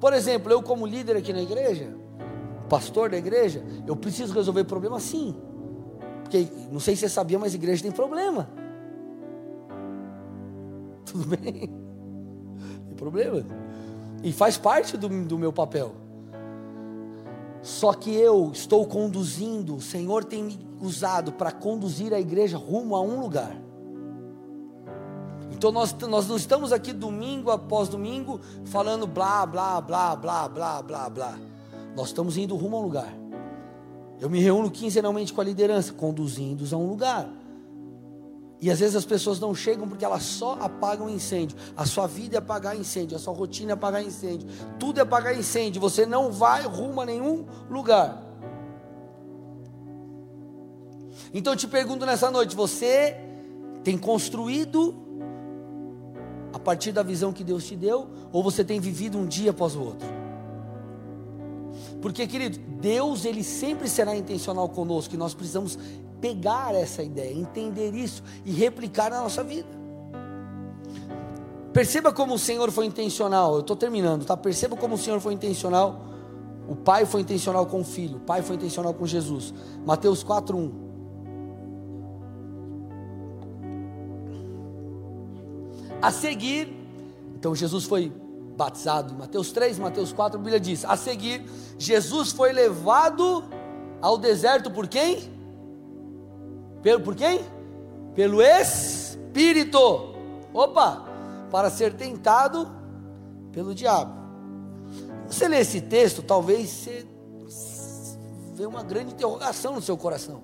Por 0.00 0.12
exemplo, 0.12 0.52
eu 0.52 0.62
como 0.62 0.86
líder 0.86 1.16
aqui 1.16 1.32
na 1.32 1.42
igreja, 1.42 1.92
pastor 2.68 3.10
da 3.10 3.16
igreja, 3.16 3.62
eu 3.86 3.96
preciso 3.96 4.32
resolver 4.34 4.64
problema 4.64 5.00
sim. 5.00 5.34
Porque 6.22 6.46
não 6.70 6.78
sei 6.78 6.94
se 6.94 7.00
você 7.00 7.08
sabia, 7.08 7.38
mas 7.38 7.54
igreja 7.54 7.82
tem 7.82 7.92
problema. 7.92 8.48
Tudo 11.04 11.24
bem? 11.36 11.70
Tem 12.86 12.94
problema. 12.96 13.44
E 14.22 14.32
faz 14.32 14.58
parte 14.58 14.96
do, 14.96 15.08
do 15.08 15.38
meu 15.38 15.52
papel. 15.52 15.94
Só 17.62 17.92
que 17.92 18.14
eu 18.14 18.50
estou 18.52 18.86
conduzindo, 18.86 19.76
o 19.76 19.80
Senhor 19.80 20.24
tem 20.24 20.44
me 20.44 20.58
usado 20.80 21.32
para 21.32 21.50
conduzir 21.50 22.14
a 22.14 22.20
igreja 22.20 22.56
rumo 22.56 22.94
a 22.94 23.00
um 23.00 23.20
lugar. 23.20 23.56
Então 25.50 25.72
nós, 25.72 25.92
nós 25.94 26.28
não 26.28 26.36
estamos 26.36 26.72
aqui 26.72 26.92
domingo 26.92 27.50
após 27.50 27.88
domingo 27.88 28.40
falando 28.66 29.06
blá, 29.06 29.44
blá, 29.44 29.80
blá, 29.80 30.14
blá, 30.14 30.48
blá, 30.48 30.82
blá, 30.82 31.10
blá. 31.10 31.38
Nós 31.96 32.08
estamos 32.08 32.36
indo 32.36 32.56
rumo 32.56 32.76
a 32.76 32.80
um 32.80 32.82
lugar. 32.82 33.14
Eu 34.20 34.28
me 34.28 34.40
reúno 34.40 34.70
quinzenalmente 34.70 35.32
com 35.32 35.40
a 35.40 35.44
liderança, 35.44 35.92
conduzindo-os 35.92 36.72
a 36.72 36.76
um 36.76 36.88
lugar. 36.88 37.28
E 38.60 38.70
às 38.70 38.80
vezes 38.80 38.96
as 38.96 39.04
pessoas 39.04 39.38
não 39.38 39.54
chegam 39.54 39.88
porque 39.88 40.04
elas 40.04 40.24
só 40.24 40.58
apagam 40.60 41.08
incêndio. 41.08 41.56
A 41.76 41.86
sua 41.86 42.08
vida 42.08 42.36
é 42.36 42.38
apagar 42.38 42.76
incêndio, 42.76 43.16
a 43.16 43.20
sua 43.20 43.32
rotina 43.32 43.72
é 43.72 43.74
apagar 43.74 44.02
incêndio. 44.02 44.48
Tudo 44.78 44.98
é 44.98 45.02
apagar 45.02 45.38
incêndio. 45.38 45.80
Você 45.80 46.04
não 46.04 46.32
vai 46.32 46.62
rumo 46.62 47.00
a 47.00 47.06
nenhum 47.06 47.46
lugar. 47.70 48.24
Então 51.32 51.52
eu 51.52 51.56
te 51.56 51.68
pergunto 51.68 52.04
nessa 52.04 52.30
noite: 52.30 52.56
você 52.56 53.16
tem 53.84 53.96
construído 53.96 54.94
a 56.52 56.58
partir 56.58 56.90
da 56.90 57.02
visão 57.02 57.32
que 57.32 57.44
Deus 57.44 57.64
te 57.64 57.76
deu, 57.76 58.08
ou 58.32 58.42
você 58.42 58.64
tem 58.64 58.80
vivido 58.80 59.16
um 59.18 59.26
dia 59.26 59.50
após 59.50 59.76
o 59.76 59.82
outro? 59.82 60.17
Porque, 62.00 62.26
querido, 62.26 62.58
Deus 62.80 63.24
ele 63.24 63.42
sempre 63.42 63.88
será 63.88 64.16
intencional 64.16 64.68
conosco 64.68 65.14
e 65.14 65.18
nós 65.18 65.34
precisamos 65.34 65.78
pegar 66.20 66.74
essa 66.74 67.02
ideia, 67.02 67.32
entender 67.32 67.94
isso 67.94 68.22
e 68.44 68.52
replicar 68.52 69.10
na 69.10 69.22
nossa 69.22 69.42
vida. 69.42 69.68
Perceba 71.72 72.12
como 72.12 72.34
o 72.34 72.38
Senhor 72.38 72.70
foi 72.70 72.86
intencional. 72.86 73.54
Eu 73.54 73.60
estou 73.60 73.76
terminando, 73.76 74.24
tá? 74.24 74.36
Perceba 74.36 74.76
como 74.76 74.94
o 74.94 74.98
Senhor 74.98 75.20
foi 75.20 75.34
intencional. 75.34 76.04
O 76.68 76.76
Pai 76.76 77.06
foi 77.06 77.22
intencional 77.22 77.66
com 77.66 77.80
o 77.80 77.84
Filho, 77.84 78.16
o 78.16 78.20
Pai 78.20 78.42
foi 78.42 78.56
intencional 78.56 78.92
com 78.92 79.06
Jesus. 79.06 79.54
Mateus 79.86 80.22
4:1. 80.22 80.70
A 86.00 86.10
seguir, 86.12 86.68
então 87.34 87.54
Jesus 87.54 87.84
foi 87.84 88.12
batizado. 88.58 89.14
Mateus 89.14 89.52
3, 89.52 89.78
Mateus 89.78 90.12
4, 90.12 90.36
a 90.36 90.42
Bíblia 90.42 90.58
diz: 90.60 90.84
A 90.84 90.96
seguir, 90.96 91.48
Jesus 91.78 92.32
foi 92.32 92.52
levado 92.52 93.44
ao 94.02 94.18
deserto 94.18 94.70
por 94.70 94.88
quem? 94.88 95.32
Pelo, 96.82 97.00
por 97.00 97.14
quem? 97.14 97.40
Pelo 98.14 98.42
Espírito. 98.42 100.14
Opa! 100.52 101.04
Para 101.50 101.70
ser 101.70 101.94
tentado 101.94 102.68
pelo 103.52 103.74
diabo. 103.74 104.18
Você 105.26 105.46
lê 105.46 105.60
esse 105.60 105.80
texto, 105.80 106.22
talvez 106.22 106.68
você 106.68 107.06
vê 108.54 108.66
uma 108.66 108.82
grande 108.82 109.12
interrogação 109.12 109.74
no 109.74 109.80
seu 109.80 109.96
coração. 109.96 110.42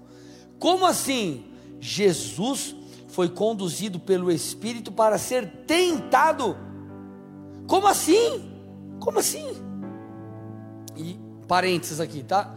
Como 0.59 0.87
assim? 0.87 1.46
Jesus 1.81 2.77
foi 3.09 3.29
conduzido 3.29 3.98
pelo 3.98 4.31
Espírito 4.31 4.92
para 4.92 5.18
ser 5.18 5.64
tentado. 5.66 6.57
Como 7.66 7.87
assim? 7.87 8.50
Como 9.00 9.18
assim? 9.18 9.57
E 10.96 11.18
parênteses 11.46 12.00
aqui, 12.00 12.22
tá? 12.22 12.55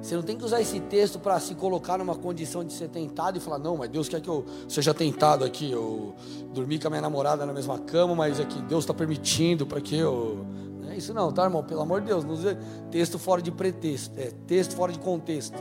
Você 0.00 0.14
não 0.14 0.22
tem 0.22 0.36
que 0.36 0.44
usar 0.44 0.60
esse 0.60 0.78
texto 0.80 1.18
para 1.18 1.38
se 1.40 1.54
colocar 1.54 1.98
numa 1.98 2.14
condição 2.14 2.64
de 2.64 2.72
ser 2.72 2.88
tentado 2.88 3.36
e 3.36 3.40
falar, 3.40 3.58
não, 3.58 3.76
mas 3.76 3.90
Deus 3.90 4.08
quer 4.08 4.20
que 4.20 4.28
eu 4.28 4.44
seja 4.68 4.94
tentado 4.94 5.44
aqui, 5.44 5.70
eu 5.70 6.14
dormi 6.54 6.78
com 6.78 6.86
a 6.86 6.90
minha 6.90 7.02
namorada 7.02 7.44
na 7.44 7.52
mesma 7.52 7.78
cama, 7.78 8.14
mas 8.14 8.38
é 8.38 8.44
que 8.44 8.60
Deus 8.62 8.84
está 8.84 8.94
permitindo 8.94 9.66
para 9.66 9.80
que 9.80 9.96
eu. 9.96 10.46
Não 10.80 10.90
é 10.90 10.96
isso 10.96 11.12
não, 11.12 11.32
tá, 11.32 11.44
irmão? 11.44 11.64
Pelo 11.64 11.80
amor 11.80 12.00
de 12.00 12.06
Deus, 12.06 12.24
não 12.24 12.32
use 12.32 12.56
texto 12.90 13.18
fora 13.18 13.42
de 13.42 13.50
pretexto, 13.50 14.18
é 14.18 14.30
texto 14.46 14.76
fora 14.76 14.92
de 14.92 14.98
contexto. 15.00 15.58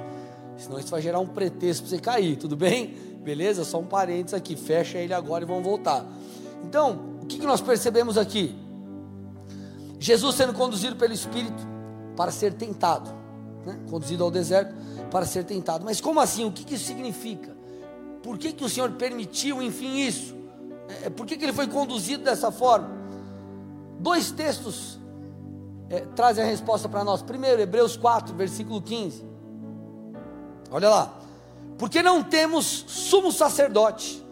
Senão 0.55 0.79
isso 0.79 0.89
vai 0.89 1.01
gerar 1.01 1.19
um 1.19 1.27
pretexto 1.27 1.83
para 1.83 1.89
você 1.89 1.99
cair, 1.99 2.35
tudo 2.37 2.55
bem? 2.55 2.95
Beleza? 3.23 3.63
Só 3.63 3.79
um 3.79 3.85
parênteses 3.85 4.33
aqui, 4.33 4.55
fecha 4.55 4.97
ele 4.97 5.13
agora 5.13 5.43
e 5.43 5.47
vamos 5.47 5.63
voltar. 5.63 6.05
Então, 6.63 6.99
o 7.21 7.25
que, 7.25 7.39
que 7.39 7.45
nós 7.45 7.59
percebemos 7.59 8.17
aqui? 8.17 8.55
Jesus 9.99 10.35
sendo 10.35 10.53
conduzido 10.53 10.95
pelo 10.95 11.13
Espírito 11.13 11.65
para 12.15 12.31
ser 12.31 12.53
tentado 12.53 13.17
né? 13.67 13.77
conduzido 13.89 14.23
ao 14.23 14.31
deserto 14.31 14.73
para 15.11 15.25
ser 15.25 15.43
tentado. 15.43 15.83
Mas 15.83 15.99
como 15.99 16.19
assim? 16.19 16.45
O 16.45 16.51
que, 16.51 16.63
que 16.63 16.75
isso 16.75 16.85
significa? 16.85 17.55
Por 18.23 18.37
que, 18.37 18.53
que 18.53 18.63
o 18.63 18.69
Senhor 18.69 18.91
permitiu, 18.91 19.61
enfim, 19.61 19.97
isso? 19.97 20.35
É, 21.03 21.09
por 21.09 21.25
que, 21.25 21.37
que 21.37 21.43
ele 21.45 21.53
foi 21.53 21.67
conduzido 21.67 22.23
dessa 22.23 22.49
forma? 22.49 22.89
Dois 23.99 24.31
textos 24.31 24.97
é, 25.89 25.99
trazem 26.15 26.43
a 26.43 26.47
resposta 26.47 26.87
para 26.87 27.03
nós. 27.03 27.21
Primeiro, 27.21 27.61
Hebreus 27.61 27.97
4, 27.97 28.33
versículo 28.35 28.81
15. 28.81 29.23
Olha 30.71 30.89
lá. 30.89 31.13
Porque 31.77 32.01
não 32.01 32.23
temos 32.23 32.85
sumo 32.87 33.31
sacerdote. 33.31 34.23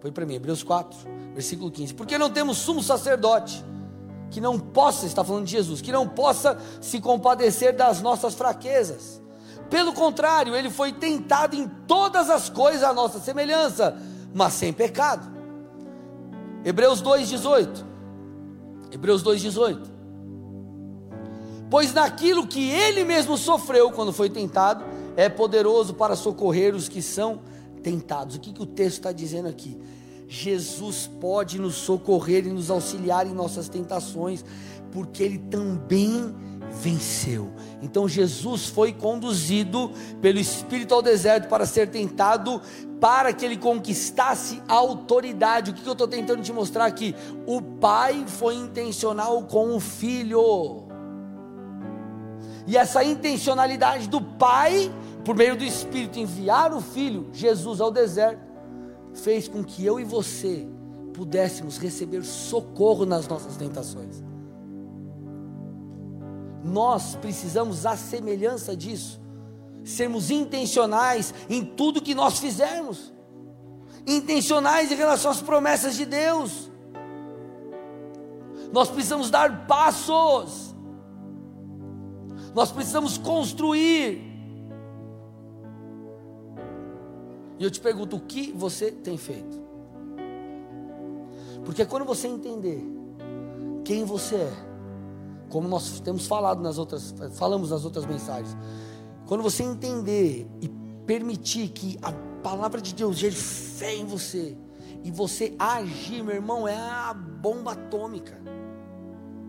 Foi 0.00 0.12
para 0.12 0.26
mim, 0.26 0.34
Hebreus 0.34 0.62
4, 0.62 0.98
versículo 1.32 1.70
15. 1.70 1.94
Porque 1.94 2.18
não 2.18 2.30
temos 2.30 2.58
sumo 2.58 2.82
sacerdote 2.82 3.64
que 4.34 4.40
não 4.40 4.58
possa, 4.58 5.06
está 5.06 5.22
falando 5.22 5.44
de 5.44 5.52
Jesus, 5.52 5.80
que 5.80 5.92
não 5.92 6.08
possa 6.08 6.58
se 6.80 7.00
compadecer 7.00 7.72
das 7.76 8.02
nossas 8.02 8.34
fraquezas. 8.34 9.22
Pelo 9.70 9.92
contrário, 9.92 10.56
ele 10.56 10.70
foi 10.70 10.92
tentado 10.92 11.54
em 11.54 11.68
todas 11.86 12.28
as 12.28 12.50
coisas 12.50 12.82
à 12.82 12.92
nossa 12.92 13.20
semelhança, 13.20 13.96
mas 14.34 14.54
sem 14.54 14.72
pecado. 14.72 15.24
Hebreus 16.64 17.00
2:18. 17.00 17.86
Hebreus 18.90 19.22
2:18. 19.22 19.88
Pois 21.70 21.94
naquilo 21.94 22.44
que 22.44 22.70
ele 22.70 23.04
mesmo 23.04 23.38
sofreu 23.38 23.92
quando 23.92 24.12
foi 24.12 24.28
tentado, 24.28 24.84
é 25.16 25.28
poderoso 25.28 25.94
para 25.94 26.16
socorrer 26.16 26.74
os 26.74 26.88
que 26.88 27.00
são 27.00 27.40
tentados. 27.84 28.34
O 28.34 28.40
que, 28.40 28.52
que 28.52 28.62
o 28.62 28.66
texto 28.66 28.96
está 28.96 29.12
dizendo 29.12 29.46
aqui? 29.46 29.80
Jesus 30.34 31.08
pode 31.20 31.58
nos 31.58 31.76
socorrer 31.76 32.46
e 32.46 32.50
nos 32.50 32.70
auxiliar 32.70 33.26
em 33.26 33.32
nossas 33.32 33.68
tentações, 33.68 34.44
porque 34.90 35.22
Ele 35.22 35.38
também 35.38 36.34
venceu. 36.80 37.52
Então 37.80 38.08
Jesus 38.08 38.66
foi 38.66 38.92
conduzido 38.92 39.92
pelo 40.20 40.38
Espírito 40.38 40.94
ao 40.94 41.02
deserto 41.02 41.48
para 41.48 41.66
ser 41.66 41.88
tentado, 41.88 42.60
para 43.00 43.32
que 43.32 43.44
ele 43.44 43.56
conquistasse 43.56 44.60
a 44.66 44.74
autoridade. 44.74 45.70
O 45.70 45.74
que 45.74 45.86
eu 45.86 45.92
estou 45.92 46.08
tentando 46.08 46.42
te 46.42 46.52
mostrar 46.52 46.86
aqui? 46.86 47.14
O 47.46 47.60
Pai 47.62 48.24
foi 48.26 48.54
intencional 48.54 49.42
com 49.44 49.76
o 49.76 49.80
Filho. 49.80 50.84
E 52.66 52.76
essa 52.76 53.04
intencionalidade 53.04 54.08
do 54.08 54.20
Pai, 54.20 54.90
por 55.24 55.36
meio 55.36 55.54
do 55.54 55.64
Espírito, 55.64 56.18
enviar 56.18 56.72
o 56.72 56.80
Filho, 56.80 57.28
Jesus, 57.32 57.80
ao 57.80 57.90
deserto, 57.90 58.43
fez 59.14 59.48
com 59.48 59.64
que 59.64 59.84
eu 59.84 59.98
e 59.98 60.04
você 60.04 60.66
pudéssemos 61.14 61.78
receber 61.78 62.22
socorro 62.24 63.06
nas 63.06 63.26
nossas 63.28 63.56
tentações. 63.56 64.22
Nós 66.64 67.14
precisamos, 67.14 67.86
à 67.86 67.96
semelhança 67.96 68.76
disso, 68.76 69.20
sermos 69.84 70.30
intencionais 70.30 71.32
em 71.48 71.64
tudo 71.64 72.02
que 72.02 72.14
nós 72.14 72.38
fizermos, 72.38 73.12
intencionais 74.06 74.90
em 74.90 74.96
relação 74.96 75.30
às 75.30 75.40
promessas 75.42 75.94
de 75.94 76.04
Deus. 76.04 76.70
Nós 78.72 78.88
precisamos 78.88 79.30
dar 79.30 79.66
passos, 79.66 80.74
nós 82.54 82.72
precisamos 82.72 83.18
construir, 83.18 84.33
E 87.58 87.64
eu 87.64 87.70
te 87.70 87.80
pergunto: 87.80 88.16
o 88.16 88.20
que 88.20 88.52
você 88.52 88.90
tem 88.90 89.16
feito? 89.16 89.62
Porque 91.64 91.84
quando 91.84 92.04
você 92.04 92.28
entender 92.28 92.84
quem 93.84 94.04
você 94.04 94.36
é, 94.36 94.52
como 95.48 95.68
nós 95.68 96.00
temos 96.00 96.26
falado 96.26 96.60
nas 96.60 96.78
outras, 96.78 97.14
falamos 97.32 97.70
nas 97.70 97.84
outras 97.84 98.04
mensagens, 98.06 98.56
quando 99.26 99.42
você 99.42 99.62
entender 99.62 100.46
e 100.60 100.68
permitir 101.06 101.68
que 101.68 101.98
a 102.02 102.12
palavra 102.42 102.80
de 102.80 102.94
Deus 102.94 103.16
gere 103.16 103.34
fé 103.34 103.94
em 103.94 104.04
você, 104.04 104.56
e 105.02 105.10
você 105.10 105.54
agir, 105.58 106.22
meu 106.22 106.34
irmão, 106.34 106.66
é 106.66 106.76
a 106.76 107.14
bomba 107.14 107.72
atômica. 107.72 108.43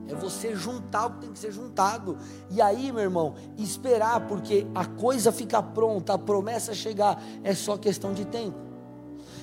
É 0.07 0.13
você 0.13 0.55
juntar 0.55 1.07
o 1.07 1.11
que 1.11 1.21
tem 1.21 1.31
que 1.31 1.39
ser 1.39 1.51
juntado. 1.51 2.17
E 2.51 2.61
aí, 2.61 2.91
meu 2.91 3.01
irmão, 3.01 3.35
esperar, 3.57 4.27
porque 4.27 4.67
a 4.75 4.85
coisa 4.85 5.31
fica 5.31 5.61
pronta, 5.63 6.13
a 6.13 6.17
promessa 6.17 6.73
chegar, 6.73 7.21
é 7.43 7.55
só 7.55 7.77
questão 7.77 8.13
de 8.13 8.25
tempo. 8.25 8.57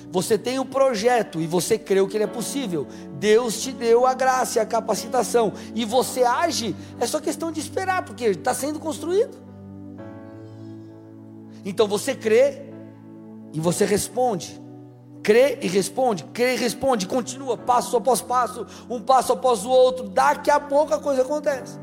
Você 0.09 0.37
tem 0.37 0.59
o 0.59 0.61
um 0.61 0.65
projeto 0.65 1.41
e 1.41 1.47
você 1.47 1.77
creu 1.77 2.07
que 2.07 2.15
ele 2.15 2.23
é 2.23 2.27
possível. 2.27 2.87
Deus 3.19 3.61
te 3.61 3.71
deu 3.71 4.05
a 4.05 4.13
graça 4.13 4.61
a 4.61 4.65
capacitação. 4.65 5.53
E 5.73 5.83
você 5.85 6.23
age, 6.23 6.75
é 6.99 7.07
só 7.07 7.19
questão 7.19 7.51
de 7.51 7.59
esperar, 7.59 8.05
porque 8.05 8.25
está 8.25 8.53
sendo 8.53 8.79
construído. 8.79 9.35
Então 11.65 11.87
você 11.87 12.13
crê 12.13 12.61
e 13.53 13.59
você 13.59 13.85
responde 13.85 14.62
crê 15.23 15.57
e 15.61 15.67
responde, 15.67 16.25
crê 16.25 16.55
e 16.55 16.57
responde, 16.57 17.07
continua, 17.07 17.57
passo 17.57 17.95
após 17.95 18.19
passo, 18.21 18.67
um 18.89 19.01
passo 19.01 19.31
após 19.31 19.63
o 19.65 19.69
outro, 19.69 20.09
daqui 20.09 20.51
a 20.51 20.59
pouco 20.59 20.93
a 20.93 20.99
coisa 20.99 21.21
acontece. 21.21 21.79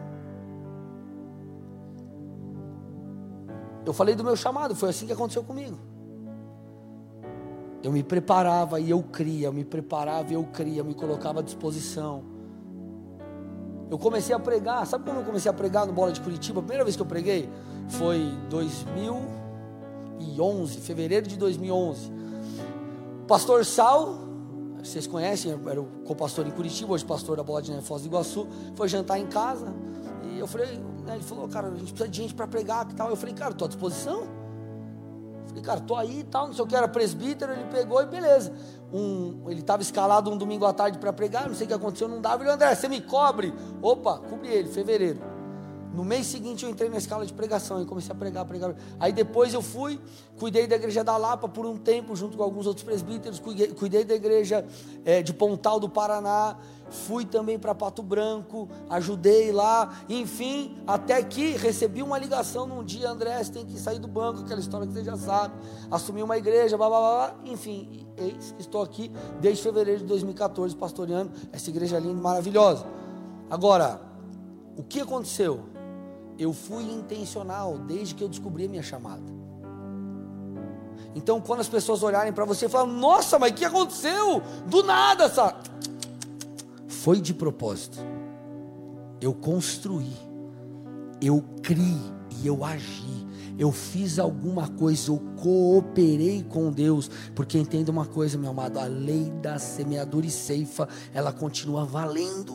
Eu 3.86 3.94
falei 3.94 4.14
do 4.14 4.22
meu 4.22 4.36
chamado, 4.36 4.76
foi 4.76 4.90
assim 4.90 5.06
que 5.06 5.12
aconteceu 5.12 5.42
comigo. 5.42 5.78
Eu 7.82 7.90
me 7.90 8.02
preparava 8.02 8.78
e 8.78 8.90
eu 8.90 9.02
cria, 9.02 9.46
eu 9.46 9.54
me 9.54 9.64
preparava 9.64 10.30
e 10.30 10.34
eu 10.34 10.44
cria, 10.44 10.82
eu 10.82 10.84
me 10.84 10.92
colocava 10.94 11.40
à 11.40 11.42
disposição. 11.42 12.22
Eu 13.90 13.98
comecei 13.98 14.34
a 14.34 14.38
pregar, 14.38 14.86
sabe 14.86 15.04
como 15.04 15.20
eu 15.20 15.24
comecei 15.24 15.50
a 15.50 15.54
pregar 15.54 15.86
no 15.86 15.94
Bola 15.94 16.12
de 16.12 16.20
Curitiba? 16.20 16.60
A 16.60 16.62
primeira 16.62 16.84
vez 16.84 16.94
que 16.94 17.00
eu 17.00 17.06
preguei 17.06 17.48
foi 17.88 18.36
2011, 18.50 20.78
fevereiro 20.80 21.26
de 21.26 21.38
2011 21.38 22.20
pastor 23.30 23.64
Sal, 23.64 24.16
vocês 24.82 25.06
conhecem, 25.06 25.56
era 25.70 25.80
o 25.80 25.86
co-pastor 26.04 26.48
em 26.48 26.50
Curitiba, 26.50 26.94
hoje 26.94 27.04
pastor 27.04 27.36
da 27.36 27.44
Bola 27.44 27.62
de 27.62 27.80
Foz 27.82 28.02
do 28.02 28.08
Iguaçu, 28.08 28.48
foi 28.74 28.88
jantar 28.88 29.20
em 29.20 29.26
casa. 29.28 29.72
E 30.24 30.40
eu 30.40 30.48
falei, 30.48 30.66
né, 31.06 31.14
ele 31.14 31.22
falou, 31.22 31.46
cara, 31.48 31.68
a 31.68 31.76
gente 31.76 31.92
precisa 31.92 32.08
de 32.08 32.16
gente 32.22 32.34
para 32.34 32.48
pregar 32.48 32.90
e 32.90 32.94
tal. 32.96 33.08
Eu 33.08 33.14
falei, 33.14 33.32
cara, 33.32 33.52
estou 33.52 33.66
à 33.66 33.68
disposição. 33.68 34.22
Eu 34.22 35.46
falei, 35.46 35.62
cara, 35.62 35.78
estou 35.78 35.96
aí 35.96 36.18
e 36.18 36.24
tal, 36.24 36.48
não 36.48 36.54
sei 36.54 36.64
o 36.64 36.66
que, 36.66 36.74
era 36.74 36.88
presbítero, 36.88 37.52
ele 37.52 37.66
pegou 37.70 38.02
e 38.02 38.06
beleza. 38.06 38.52
Um, 38.92 39.48
ele 39.48 39.60
estava 39.60 39.80
escalado 39.80 40.28
um 40.28 40.36
domingo 40.36 40.66
à 40.66 40.72
tarde 40.72 40.98
para 40.98 41.12
pregar, 41.12 41.46
não 41.46 41.54
sei 41.54 41.66
o 41.66 41.68
que 41.68 41.74
aconteceu, 41.74 42.08
não 42.08 42.20
dava. 42.20 42.42
Ele 42.42 42.50
André, 42.50 42.74
você 42.74 42.88
me 42.88 43.00
cobre? 43.00 43.54
Opa, 43.80 44.18
cobri 44.28 44.48
ele, 44.48 44.68
fevereiro. 44.68 45.20
No 45.92 46.04
mês 46.04 46.26
seguinte 46.26 46.64
eu 46.64 46.70
entrei 46.70 46.88
na 46.88 46.98
escala 46.98 47.26
de 47.26 47.32
pregação 47.32 47.82
e 47.82 47.84
comecei 47.84 48.12
a 48.12 48.14
pregar, 48.14 48.44
pregar. 48.44 48.74
Aí 48.98 49.12
depois 49.12 49.52
eu 49.52 49.60
fui, 49.60 50.00
cuidei 50.38 50.66
da 50.66 50.76
igreja 50.76 51.02
da 51.02 51.16
Lapa 51.16 51.48
por 51.48 51.66
um 51.66 51.76
tempo, 51.76 52.14
junto 52.14 52.36
com 52.36 52.44
alguns 52.44 52.66
outros 52.66 52.84
presbíteros, 52.84 53.40
cuidei, 53.40 53.68
cuidei 53.68 54.04
da 54.04 54.14
igreja 54.14 54.64
é, 55.04 55.20
de 55.20 55.34
Pontal 55.34 55.80
do 55.80 55.88
Paraná, 55.88 56.56
fui 56.90 57.24
também 57.24 57.58
para 57.58 57.74
Pato 57.74 58.02
Branco, 58.02 58.68
ajudei 58.88 59.50
lá, 59.50 60.00
enfim, 60.08 60.78
até 60.86 61.22
que 61.24 61.56
recebi 61.56 62.02
uma 62.02 62.18
ligação 62.18 62.66
num 62.66 62.84
dia, 62.84 63.10
André, 63.10 63.42
você 63.42 63.50
tem 63.50 63.66
que 63.66 63.78
sair 63.78 63.98
do 63.98 64.08
banco, 64.08 64.42
aquela 64.42 64.60
história 64.60 64.86
que 64.86 64.92
você 64.92 65.02
já 65.02 65.16
sabe, 65.16 65.54
assumi 65.90 66.22
uma 66.22 66.38
igreja, 66.38 66.76
blá 66.76 66.88
blá 66.88 66.98
blá, 67.00 67.34
enfim, 67.44 68.06
eis, 68.16 68.54
estou 68.60 68.82
aqui 68.82 69.10
desde 69.40 69.62
fevereiro 69.62 70.00
de 70.00 70.06
2014 70.06 70.76
pastoreando 70.76 71.32
essa 71.52 71.68
igreja 71.68 71.98
linda 71.98 72.18
e 72.18 72.22
maravilhosa. 72.22 72.86
Agora, 73.50 74.00
o 74.76 74.82
que 74.84 75.00
aconteceu? 75.00 75.79
Eu 76.40 76.54
fui 76.54 76.84
intencional 76.84 77.76
desde 77.76 78.14
que 78.14 78.24
eu 78.24 78.28
descobri 78.28 78.64
a 78.64 78.68
minha 78.68 78.82
chamada. 78.82 79.22
Então, 81.14 81.38
quando 81.38 81.60
as 81.60 81.68
pessoas 81.68 82.02
olharem 82.02 82.32
para 82.32 82.46
você 82.46 82.64
e 82.64 82.68
falam, 82.68 82.94
nossa, 82.94 83.38
mas 83.38 83.50
o 83.50 83.54
que 83.54 83.64
aconteceu? 83.64 84.42
Do 84.66 84.82
nada, 84.82 85.28
sabe? 85.28 85.68
Foi 86.88 87.20
de 87.20 87.34
propósito. 87.34 87.98
Eu 89.20 89.34
construí, 89.34 90.16
eu 91.20 91.44
criei 91.62 92.00
e 92.40 92.46
eu 92.46 92.64
agi. 92.64 93.28
Eu 93.58 93.70
fiz 93.70 94.18
alguma 94.18 94.66
coisa, 94.68 95.10
eu 95.10 95.20
cooperei 95.36 96.42
com 96.42 96.72
Deus, 96.72 97.10
porque 97.34 97.58
entenda 97.58 97.90
uma 97.90 98.06
coisa, 98.06 98.38
meu 98.38 98.48
amado, 98.48 98.78
a 98.78 98.84
lei 98.84 99.30
da 99.42 99.58
semeadura 99.58 100.24
e 100.24 100.30
ceifa, 100.30 100.88
ela 101.12 101.30
continua 101.30 101.84
valendo. 101.84 102.54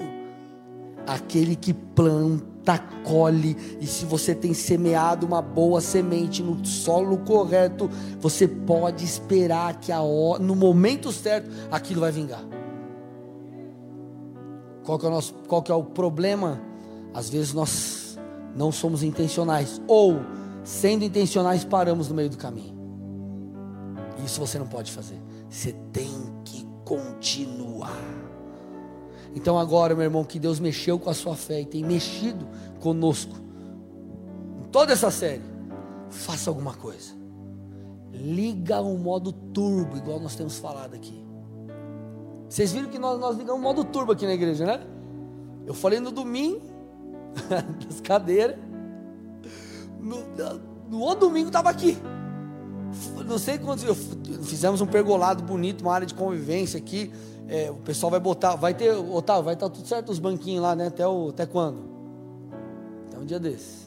Aquele 1.07 1.55
que 1.55 1.73
planta, 1.73 2.77
colhe, 3.03 3.55
e 3.79 3.85
se 3.85 4.05
você 4.05 4.33
tem 4.33 4.53
semeado 4.53 5.25
uma 5.25 5.41
boa 5.41 5.79
semente 5.81 6.41
no 6.41 6.65
solo 6.65 7.17
correto, 7.19 7.89
você 8.19 8.47
pode 8.47 9.03
esperar 9.03 9.79
que 9.79 9.91
a, 9.91 9.99
no 9.99 10.55
momento 10.55 11.11
certo 11.11 11.49
aquilo 11.71 12.01
vai 12.01 12.11
vingar. 12.11 12.43
Qual 14.83 14.99
que, 14.99 15.05
é 15.05 15.09
o 15.09 15.11
nosso, 15.11 15.33
qual 15.47 15.63
que 15.63 15.71
é 15.71 15.75
o 15.75 15.83
problema? 15.83 16.61
Às 17.13 17.29
vezes 17.29 17.53
nós 17.53 18.19
não 18.55 18.71
somos 18.71 19.03
intencionais, 19.03 19.81
ou 19.87 20.19
sendo 20.63 21.03
intencionais, 21.03 21.63
paramos 21.63 22.09
no 22.09 22.15
meio 22.15 22.29
do 22.29 22.37
caminho. 22.37 22.75
Isso 24.25 24.39
você 24.39 24.57
não 24.57 24.67
pode 24.67 24.91
fazer. 24.91 25.19
Você 25.49 25.73
tem 25.91 26.11
que 26.43 26.65
continuar. 26.83 28.24
Então 29.35 29.59
agora, 29.59 29.93
meu 29.93 30.05
irmão, 30.05 30.23
que 30.23 30.39
Deus 30.39 30.61
mexeu 30.61 30.97
com 30.97 31.09
a 31.09 31.13
sua 31.13 31.35
fé 31.35 31.61
e 31.61 31.65
tem 31.65 31.83
mexido 31.83 32.47
conosco 32.79 33.35
em 34.61 34.69
toda 34.71 34.93
essa 34.93 35.11
série, 35.11 35.43
faça 36.09 36.49
alguma 36.49 36.73
coisa. 36.73 37.13
Liga 38.13 38.79
o 38.79 38.97
modo 38.97 39.33
turbo, 39.33 39.97
igual 39.97 40.19
nós 40.21 40.35
temos 40.35 40.57
falado 40.57 40.95
aqui. 40.95 41.25
Vocês 42.47 42.71
viram 42.71 42.89
que 42.89 42.97
nós, 42.97 43.19
nós 43.19 43.35
ligamos 43.35 43.59
o 43.59 43.63
modo 43.63 43.83
turbo 43.83 44.13
aqui 44.13 44.25
na 44.25 44.33
igreja, 44.33 44.65
né? 44.65 44.79
Eu 45.67 45.73
falei 45.73 45.99
no 45.99 46.11
domingo, 46.11 46.61
das 47.85 47.99
cadeiras. 47.99 48.55
No, 49.99 50.23
no 50.89 50.99
outro 50.99 51.27
domingo 51.27 51.47
estava 51.47 51.69
aqui. 51.69 51.97
Não 53.25 53.37
sei 53.37 53.57
quantos. 53.57 53.83
Fizemos 54.43 54.81
um 54.81 54.85
pergolado 54.85 55.43
bonito, 55.43 55.81
uma 55.81 55.93
área 55.93 56.07
de 56.07 56.13
convivência 56.13 56.77
aqui. 56.77 57.11
É, 57.47 57.69
o 57.69 57.75
pessoal 57.75 58.09
vai 58.09 58.19
botar, 58.19 58.55
vai 58.55 58.73
ter, 58.73 58.91
Otávio, 58.91 59.43
vai 59.43 59.53
estar 59.53 59.69
tudo 59.69 59.87
certo 59.87 60.11
os 60.11 60.19
banquinhos 60.19 60.63
lá, 60.63 60.75
né? 60.75 60.87
Até, 60.87 61.07
o, 61.07 61.29
até 61.29 61.45
quando? 61.45 61.77
Até 63.07 63.19
um 63.19 63.25
dia 63.25 63.39
desse. 63.39 63.85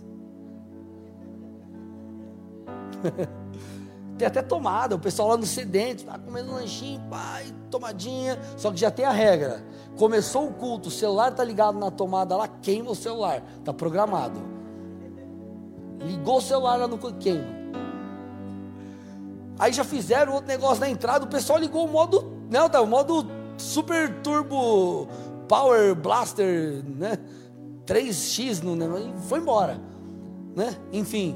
tem 4.16 4.26
até 4.26 4.42
tomada, 4.42 4.94
o 4.94 4.98
pessoal 4.98 5.28
lá 5.28 5.36
no 5.36 5.46
sedente, 5.46 6.04
tá 6.04 6.18
comendo 6.18 6.50
um 6.50 6.54
lanchinho, 6.54 7.00
pai, 7.08 7.46
tomadinha, 7.70 8.38
só 8.56 8.70
que 8.70 8.76
já 8.76 8.90
tem 8.90 9.04
a 9.04 9.12
regra. 9.12 9.64
Começou 9.96 10.48
o 10.48 10.52
culto, 10.52 10.88
o 10.88 10.92
celular 10.92 11.32
tá 11.32 11.42
ligado 11.42 11.78
na 11.78 11.90
tomada 11.90 12.36
lá, 12.36 12.48
queima 12.48 12.90
o 12.90 12.94
celular, 12.94 13.42
tá 13.64 13.72
programado. 13.72 14.40
Ligou 16.00 16.38
o 16.38 16.40
celular 16.40 16.76
lá 16.76 16.86
no 16.86 16.98
queima. 17.14 17.57
Aí 19.58 19.72
já 19.72 19.84
fizeram 19.84 20.34
outro 20.34 20.46
negócio 20.48 20.80
na 20.80 20.88
entrada, 20.88 21.24
o 21.24 21.28
pessoal 21.28 21.58
ligou 21.58 21.84
o 21.84 21.88
modo, 21.88 22.32
tá, 22.70 22.80
o 22.80 22.86
modo 22.86 23.26
Super 23.56 24.22
Turbo 24.22 25.08
Power 25.48 25.94
Blaster, 25.94 26.84
né? 26.86 27.18
3x 27.84 28.62
no 28.62 28.76
negócio, 28.76 29.12
foi 29.28 29.40
embora, 29.40 29.80
né? 30.54 30.76
Enfim, 30.92 31.34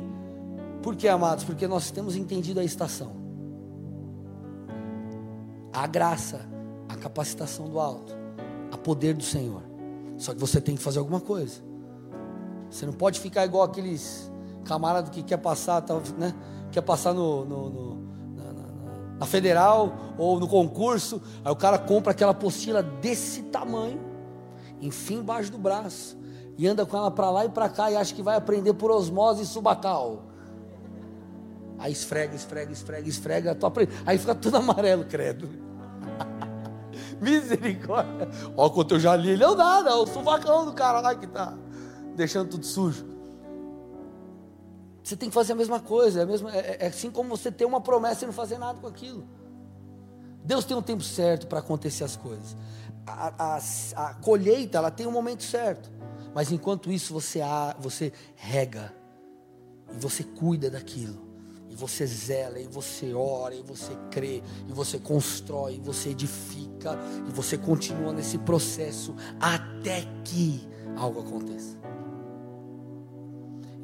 por 0.83 0.95
que, 0.95 1.09
amados? 1.09 1.45
Porque 1.45 1.67
nós 1.67 1.91
temos 1.91 2.15
entendido 2.15 2.61
a 2.61 2.65
estação, 2.65 3.13
a 5.73 5.87
graça, 5.87 6.47
a 6.89 6.95
capacitação 6.95 7.69
do 7.69 7.81
alto, 7.81 8.15
a 8.71 8.77
poder 8.77 9.15
do 9.15 9.25
Senhor. 9.25 9.63
Só 10.19 10.33
que 10.35 10.39
você 10.39 10.61
tem 10.61 10.77
que 10.77 10.83
fazer 10.83 10.99
alguma 10.99 11.21
coisa. 11.21 11.61
Você 12.71 12.87
não 12.87 12.93
pode 12.93 13.19
ficar 13.19 13.45
igual 13.45 13.65
aqueles 13.65 14.31
camaradas 14.65 15.11
que 15.11 15.23
quer 15.23 15.39
passar, 15.39 15.81
tá, 15.81 15.95
né? 16.19 16.35
Quer 16.71 16.83
passar 16.83 17.13
no, 17.13 17.45
no, 17.45 17.71
no 17.71 18.12
na 19.23 19.27
federal 19.27 20.15
ou 20.19 20.41
no 20.41 20.49
concurso, 20.49 21.23
aí 21.45 21.53
o 21.53 21.55
cara 21.55 21.79
compra 21.79 22.11
aquela 22.11 22.33
apostila 22.33 22.83
desse 22.83 23.45
tamanho, 23.45 24.01
enfim 24.81 25.19
embaixo 25.19 25.53
do 25.53 25.59
braço, 25.59 26.19
e 26.59 26.67
anda 26.67 26.85
com 26.85 26.97
ela 26.97 27.09
para 27.09 27.31
lá 27.31 27.45
e 27.45 27.49
para 27.49 27.69
cá 27.69 27.89
e 27.89 27.97
acha 27.97 28.13
que 28.13 28.21
vai 28.21 28.37
aprender 28.37 28.75
por 28.75 28.91
osmose 28.91 29.47
subacal. 29.47 30.25
Aí 31.79 31.93
esfrega, 31.93 32.35
esfrega, 32.35 32.73
esfrega, 32.73 33.09
esfrega, 33.09 33.59
aí 34.05 34.19
fica 34.19 34.35
tudo 34.35 34.57
amarelo, 34.59 35.05
credo. 35.05 35.49
Misericórdia. 37.23 38.29
Olha 38.57 38.71
quanto 38.71 38.95
eu 38.97 39.01
já 39.01 39.15
li, 39.15 39.37
não 39.37 39.55
nada, 39.55 39.91
é 39.91 39.95
o 39.95 40.05
suvacão 40.05 40.65
do 40.65 40.73
cara 40.73 41.01
lá 41.01 41.15
que 41.15 41.29
tá 41.29 41.57
deixando 42.17 42.51
tudo 42.51 42.67
sujo. 42.67 43.12
Você 45.03 45.17
tem 45.17 45.29
que 45.29 45.35
fazer 45.35 45.53
a 45.53 45.57
mesma 45.57 45.81
coisa, 45.81 46.23
é, 46.23 46.27
mesmo, 46.27 46.49
é, 46.49 46.77
é 46.81 46.87
assim 46.87 47.11
como 47.11 47.37
você 47.37 47.51
ter 47.51 47.65
uma 47.65 47.81
promessa 47.81 48.25
e 48.25 48.27
não 48.27 48.33
fazer 48.33 48.59
nada 48.59 48.79
com 48.79 48.87
aquilo. 48.87 49.27
Deus 50.45 50.65
tem 50.65 50.77
um 50.77 50.83
tempo 50.83 51.03
certo 51.03 51.47
para 51.47 51.59
acontecer 51.59 52.05
as 52.05 52.17
coisas. 52.17 52.57
A, 53.07 53.57
a, 53.57 53.61
a, 53.97 54.15
colheita, 54.15 54.79
ela 54.79 54.91
tem 54.91 55.07
um 55.07 55.13
momento 55.13 55.43
certo. 55.43 55.91
Mas 56.35 56.51
enquanto 56.51 56.91
isso, 56.91 57.13
você, 57.13 57.41
a, 57.41 57.77
você 57.79 58.13
rega. 58.37 58.95
E 59.93 59.99
você 59.99 60.23
cuida 60.23 60.71
daquilo. 60.71 61.33
E 61.69 61.75
você 61.75 62.07
zela, 62.07 62.61
e 62.61 62.67
você 62.67 63.15
ora, 63.15 63.55
e 63.55 63.63
você 63.63 63.97
crê, 64.11 64.43
e 64.69 64.73
você 64.73 64.99
constrói, 64.99 65.77
e 65.77 65.81
você 65.81 66.11
edifica, 66.11 66.99
e 67.27 67.33
você 67.33 67.57
continua 67.57 68.13
nesse 68.13 68.37
processo 68.37 69.15
até 69.41 70.03
que 70.23 70.69
algo 70.97 71.21
aconteça. 71.21 71.82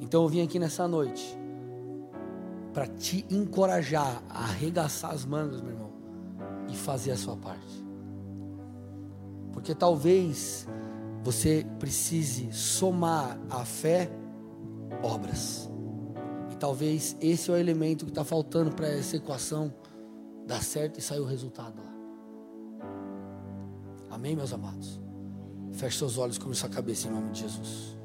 Então 0.09 0.23
eu 0.23 0.29
vim 0.31 0.41
aqui 0.41 0.59
nessa 0.59 0.89
noite 0.89 1.39
para 2.73 2.87
te 2.87 3.27
encorajar 3.29 4.23
a 4.31 4.45
arregaçar 4.45 5.11
as 5.11 5.27
mangas, 5.27 5.61
meu 5.61 5.73
irmão, 5.73 5.93
e 6.67 6.75
fazer 6.75 7.11
a 7.11 7.17
sua 7.17 7.37
parte. 7.37 7.85
Porque 9.53 9.75
talvez 9.75 10.67
você 11.23 11.67
precise 11.79 12.51
somar 12.55 13.39
a 13.51 13.67
fé 13.67 14.11
obras. 15.03 15.69
E 16.53 16.57
talvez 16.57 17.15
esse 17.21 17.51
é 17.51 17.53
o 17.53 17.57
elemento 17.59 18.07
que 18.07 18.11
está 18.11 18.25
faltando 18.25 18.75
para 18.75 18.89
essa 18.89 19.17
equação 19.17 19.75
dar 20.47 20.63
certo 20.63 20.99
e 20.99 21.03
sair 21.03 21.21
o 21.21 21.27
resultado 21.27 21.83
lá. 21.83 22.89
Amém, 24.09 24.35
meus 24.35 24.55
amados? 24.55 24.99
Feche 25.75 25.99
seus 25.99 26.17
olhos, 26.17 26.39
com 26.39 26.55
sua 26.55 26.71
cabeça 26.71 27.09
em 27.09 27.11
nome 27.11 27.31
de 27.31 27.41
Jesus. 27.41 27.98